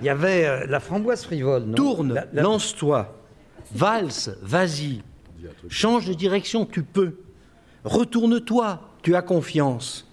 [0.01, 1.75] Il y avait euh, la framboise frivole, non?
[1.75, 3.13] Tourne, La- la- lance-toi,
[3.73, 5.01] valse, vas-y,
[5.69, 7.15] change de direction, tu peux.
[7.83, 10.07] Retourne-toi, tu as confiance.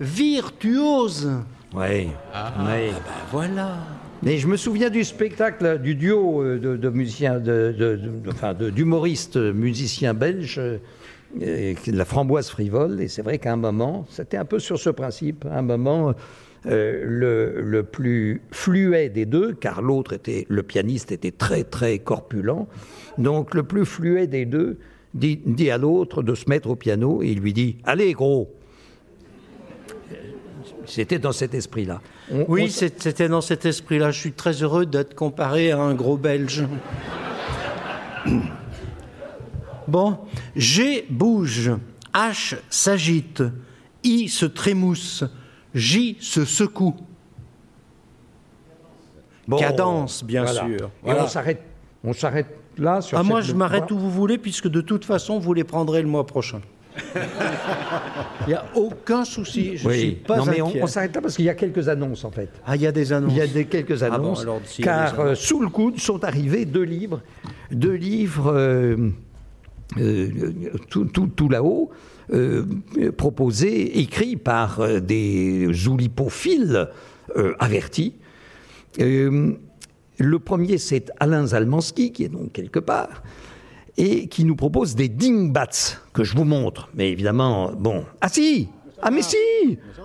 [0.00, 1.30] Virtuose.
[1.74, 2.08] Ouais.
[2.66, 2.90] ouais.
[2.92, 2.92] Ben
[3.30, 3.78] voilà.
[4.22, 8.30] Mais je me souviens du spectacle du duo euh, de, de musiciens, de, de- de-
[8.30, 13.00] enfin, de- d'humoristes musiciens belges, euh, la framboise frivole.
[13.00, 15.44] Et c'est vrai qu'à un moment, c'était un peu sur ce principe.
[15.46, 16.14] À un moment,
[16.66, 21.98] euh, le, le plus fluet des deux, car l'autre était, le pianiste était très très
[21.98, 22.66] corpulent.
[23.18, 24.78] Donc le plus fluet des deux
[25.12, 28.50] dit, dit à l'autre de se mettre au piano et il lui dit Allez, gros
[30.86, 32.00] C'était dans cet esprit-là.
[32.48, 34.10] Oui, c'était dans cet esprit-là.
[34.10, 36.66] Je suis très heureux d'être comparé à un gros Belge.
[39.86, 40.16] Bon,
[40.56, 41.70] G bouge,
[42.14, 43.42] H s'agite,
[44.02, 45.24] I se trémousse,
[45.74, 46.94] J se secoue.
[49.46, 50.60] Bon, Cadence, bien voilà.
[50.66, 50.90] sûr.
[51.06, 51.60] Et on s'arrête,
[52.02, 52.46] on s'arrête
[52.78, 53.18] là sur.
[53.18, 56.08] Ah, moi, je m'arrête où vous voulez, puisque de toute façon, vous les prendrez le
[56.08, 56.60] mois prochain.
[58.42, 59.76] Il n'y a aucun souci.
[59.76, 59.98] Je Oui.
[59.98, 60.82] suis pas non, mais on, inquiet.
[60.82, 62.50] on s'arrête là parce qu'il y a quelques annonces en fait.
[62.64, 63.32] Ah, il y a des annonces.
[63.32, 64.42] Il y a des, quelques Ah bon, annonces.
[64.42, 67.20] alors, des car euh, sous le coude sont arrivés deux livres,
[67.72, 69.10] deux livres euh,
[69.98, 70.52] euh,
[70.88, 71.90] tout, tout- tout là-haut.
[72.32, 72.64] Euh,
[73.16, 76.88] proposés, écrits par euh, des zoulipophiles
[77.36, 78.14] euh, avertis.
[78.98, 83.22] Le premier, c'est Alain Zalmanski, qui est donc quelque part,
[83.96, 86.88] et qui nous propose des dingbats, que je vous montre.
[86.94, 88.04] Mais évidemment, bon.
[88.20, 88.68] Ah si
[89.02, 89.36] Ah mais si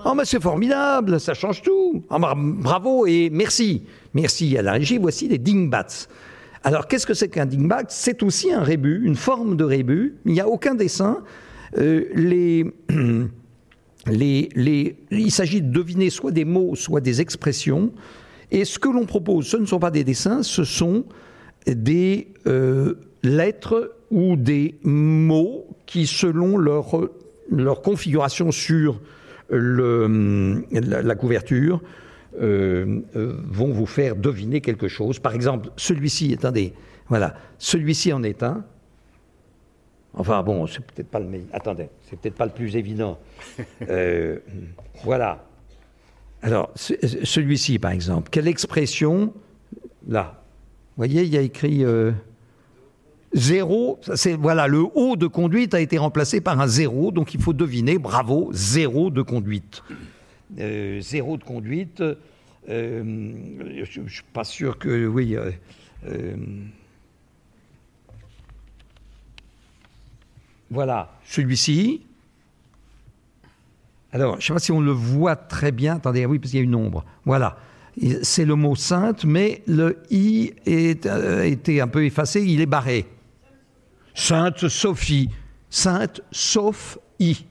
[0.06, 2.04] Oh mais c'est formidable, ça change tout.
[2.10, 3.84] Ah, bra- bravo et merci.
[4.14, 6.08] Merci à la régie, voici des dingbats.
[6.64, 7.84] Alors qu'est-ce que c'est qu'un dingbat?
[7.90, 10.16] C'est aussi un rébut, une forme de rébut.
[10.26, 11.20] Il n'y a aucun dessin.
[11.78, 12.72] Euh,
[14.12, 17.92] il s'agit de deviner soit des mots, soit des expressions.
[18.52, 21.06] Et ce que l'on propose, ce ne sont pas des dessins, ce sont
[21.68, 27.10] des euh, lettres ou des mots qui, selon leur,
[27.52, 29.00] leur configuration sur
[29.52, 31.82] la, couverture,
[32.42, 35.20] euh, vont vous faire deviner quelque chose.
[35.20, 36.74] Par exemple, celui-ci est un des.
[37.08, 38.64] Voilà, celui-ci en est un.
[40.14, 41.48] Enfin bon, c'est peut-être pas le meilleur.
[41.54, 43.18] Attendez, c'est peut-être pas le plus évident.
[43.90, 44.40] Euh,
[45.04, 45.46] voilà.
[46.42, 46.94] Alors, ce-
[47.26, 49.34] celui-ci, par exemple, quelle expression
[50.08, 50.42] Là.
[50.96, 52.12] Vous voyez, il y a écrit euh,
[53.34, 54.00] zéro.
[54.16, 57.54] C'est, voilà, le haut de conduite a été remplacé par un zéro, donc il faut
[57.54, 59.84] deviner, bravo, zéro de conduite.
[60.60, 62.04] Euh, zéro de conduite.
[62.68, 65.36] je ne suis pas sûr que, oui.
[65.36, 65.52] euh,
[66.08, 66.36] euh,
[70.72, 72.02] voilà, celui-ci.
[74.12, 75.96] Alors, je ne sais pas si on le voit très bien.
[75.98, 77.06] Attendez, oui, parce qu'il y a une ombre.
[77.26, 77.58] Voilà.
[78.24, 82.62] C'est le mot sainte, mais le i est, euh, a été un peu effacé, il
[82.62, 83.06] est barré.
[84.16, 85.30] Sainte Sophie.
[85.70, 87.46] Sainte sauf i.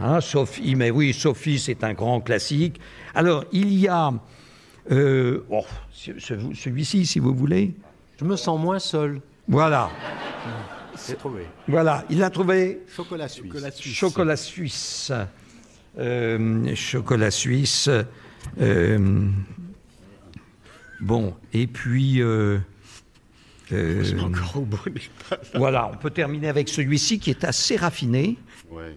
[0.00, 0.20] Hein,
[0.62, 2.80] i, mais oui, Sophie, c'est un grand classique.
[3.14, 4.12] Alors, il y a.
[4.92, 7.74] euh, oh, ce- ce- celui-ci, si vous voulez.
[8.18, 9.20] Je me sens moins seul.
[9.48, 9.90] Voilà.
[11.06, 11.46] J'ai trouvé.
[11.68, 13.94] Voilà, il a trouvé Chocolat suisse.
[13.94, 15.12] Chocolat suisse.
[15.98, 17.88] Euh, chocolat suisse.
[18.60, 19.28] euh,
[21.00, 22.20] bon, et puis.
[22.22, 22.58] euh,
[23.72, 25.38] euh, Encore au bout des pages.
[25.54, 28.38] voilà, on peut terminer avec celui-ci qui est assez raffiné.
[28.70, 28.96] Ouais.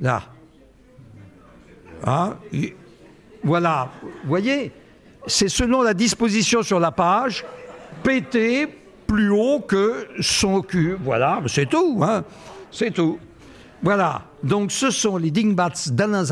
[0.00, 0.22] Là.
[2.04, 2.74] Ah, et-
[3.42, 3.90] voilà.
[4.02, 4.72] Vous voyez,
[5.26, 7.44] c'est selon la disposition sur la page,
[8.02, 8.66] pété
[9.08, 10.96] plus haut que son cul.
[11.02, 11.98] Voilà, c'est tout.
[12.02, 12.22] Hein.
[12.70, 13.18] C'est tout.
[13.82, 14.22] Voilà.
[14.44, 16.30] Donc, ce sont les dingbats d'Alain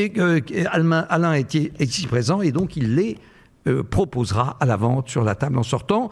[0.00, 3.16] est, euh, qui est- Alain, est, ici présent, et donc il les
[3.68, 6.10] euh, proposera à la vente sur la table en sortant.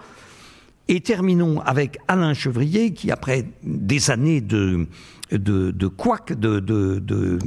[0.86, 4.86] Et terminons avec Alain Chevrier, qui, après des années de,
[5.32, 7.38] de, de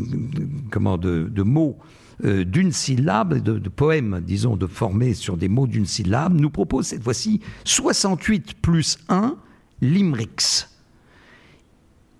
[0.69, 1.77] comment, de mots
[2.25, 6.49] euh, d'une syllabe, de, de poèmes, disons, de formés sur des mots d'une syllabe, nous
[6.49, 9.35] propose cette fois-ci 68 plus 1
[9.81, 10.67] limericks.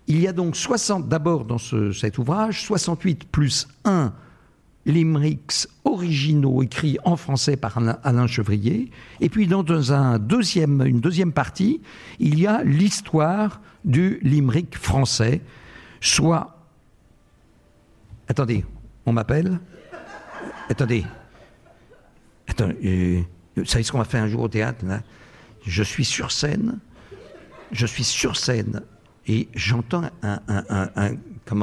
[0.08, 4.14] Il y a donc 60, d'abord dans ce- cet ouvrage, 68 plus 1
[4.86, 8.90] limericks originaux écrits en français par Alain, Chevrier.
[9.20, 11.82] Et puis dans un deuxième, une deuxième partie,
[12.20, 15.42] il y a l'histoire du limerick français,
[16.00, 16.54] soit...
[18.30, 18.64] Attendez,
[19.06, 19.60] on m'appelle?
[20.70, 21.06] Attendez.
[22.60, 23.22] Euh,
[23.56, 24.84] vous savez ce qu'on va faire un jour au théâtre
[25.66, 26.80] Je suis sur scène,
[27.72, 28.82] je suis sur scène
[29.28, 31.12] et j'entends un,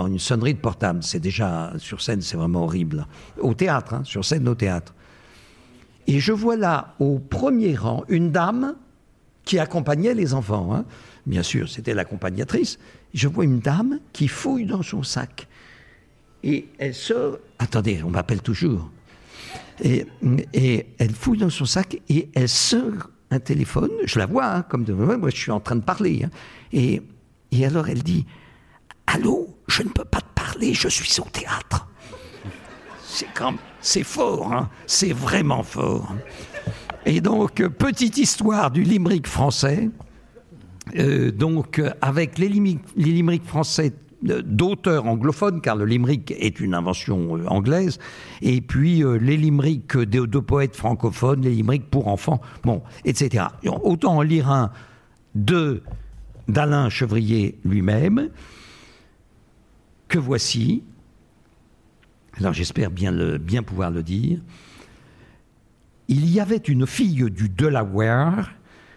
[0.07, 1.03] une sonnerie de portable.
[1.03, 3.07] C'est déjà sur scène, c'est vraiment horrible.
[3.41, 4.95] Au théâtre, hein, sur scène au théâtre.
[6.07, 8.77] Et je vois là, au premier rang, une dame
[9.45, 10.75] qui accompagnait les enfants.
[10.75, 10.85] hein.
[11.27, 12.79] Bien sûr, c'était l'accompagnatrice.
[13.15, 15.49] Je vois une dame qui fouille dans son sac.
[16.43, 17.39] Et elle sort.
[17.59, 18.91] Attendez, on m'appelle toujours.
[19.83, 20.07] Et,
[20.99, 23.91] elle fouille dans son sac et elle sort un téléphone.
[24.05, 26.25] Je la vois, hein, comme de moi, je suis en train de parler.
[26.25, 26.31] hein.
[26.73, 27.03] Et,
[27.65, 28.27] alors elle dit
[29.07, 31.89] Allô, je ne peux pas te parler, je suis au théâtre.
[33.81, 36.13] C'est fort, hein, c'est vraiment fort.
[37.07, 39.91] Et donc, petite histoire du limerick français.
[40.97, 43.93] Euh, donc, avec les, limi- les limericks français
[44.25, 47.99] d'auteurs anglophones, car le limerick est une invention euh, anglaise,
[48.43, 53.45] et puis euh, les limericks de, poètes francophones, les limericks pour enfants, bon, etc.
[53.83, 54.71] Autant en lire un
[55.35, 58.29] d'Alain Chevrier lui-même,
[60.09, 60.83] que voici.
[62.39, 64.41] Alors j'espère bien, bien pouvoir le dire.
[66.09, 68.51] Il y avait une fille du Delaware,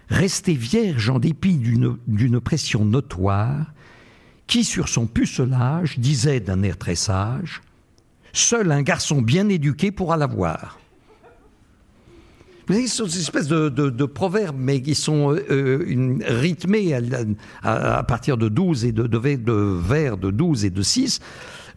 [0.10, 3.74] restée vierge en dépit d'une pression notoire,
[4.48, 7.62] qui sur son pucelage disait d'un air très sage
[8.34, 10.80] Seul un garçon bien éduqué pourra la voir.
[12.68, 16.94] Vous savez, ce sont des espèces de, proverbes, mais qui sont euh, rythmés
[17.64, 21.20] à, partir de 12 et de, de, vers de 12 et de 6.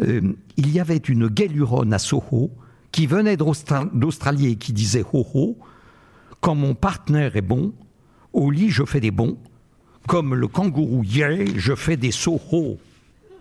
[0.01, 2.51] il y avait une guéluronne à Soho
[2.91, 5.59] qui venait d'Australie et qui disait ho ho,
[6.41, 7.73] quand mon partenaire est bon,
[8.33, 9.39] au lit je fais des bons,
[10.07, 12.79] comme le kangourou yeah, je fais des soho.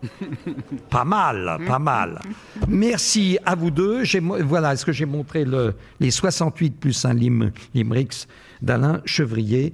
[0.89, 2.21] pas mal, pas mal.
[2.67, 4.03] Merci à vous deux.
[4.43, 8.27] Voilà, est-ce que j'ai montré le, les 68 plus un lim, limericks
[8.61, 9.73] d'Alain Chevrier?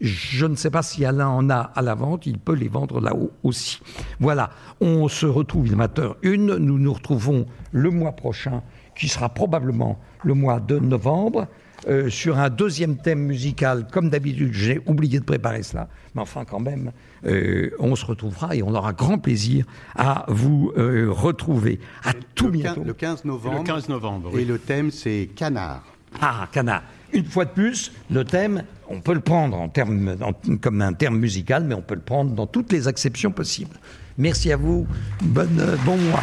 [0.00, 3.00] Je ne sais pas si Alain en a à la vente, il peut les vendre
[3.00, 3.80] là-haut aussi.
[4.18, 4.50] Voilà,
[4.80, 8.62] on se retrouve amateur 1, nous nous retrouvons le mois prochain,
[8.96, 11.46] qui sera probablement le mois de novembre.
[11.86, 13.86] Euh, sur un deuxième thème musical.
[13.90, 16.92] Comme d'habitude, j'ai oublié de préparer cela, mais enfin quand même,
[17.26, 21.80] euh, on se retrouvera et on aura grand plaisir à vous euh, retrouver.
[22.02, 22.84] À tout le bientôt.
[22.84, 23.58] le 15 novembre.
[23.58, 24.38] Le 15 novembre.
[24.38, 25.84] Et le thème, c'est canard.
[26.22, 26.84] Ah, canard.
[27.12, 30.16] Une fois de plus, le thème, on peut le prendre en termes,
[30.62, 33.76] comme un terme musical, mais on peut le prendre dans toutes les acceptions possibles.
[34.16, 34.86] Merci à vous.
[35.22, 36.22] Bonne, bon mois.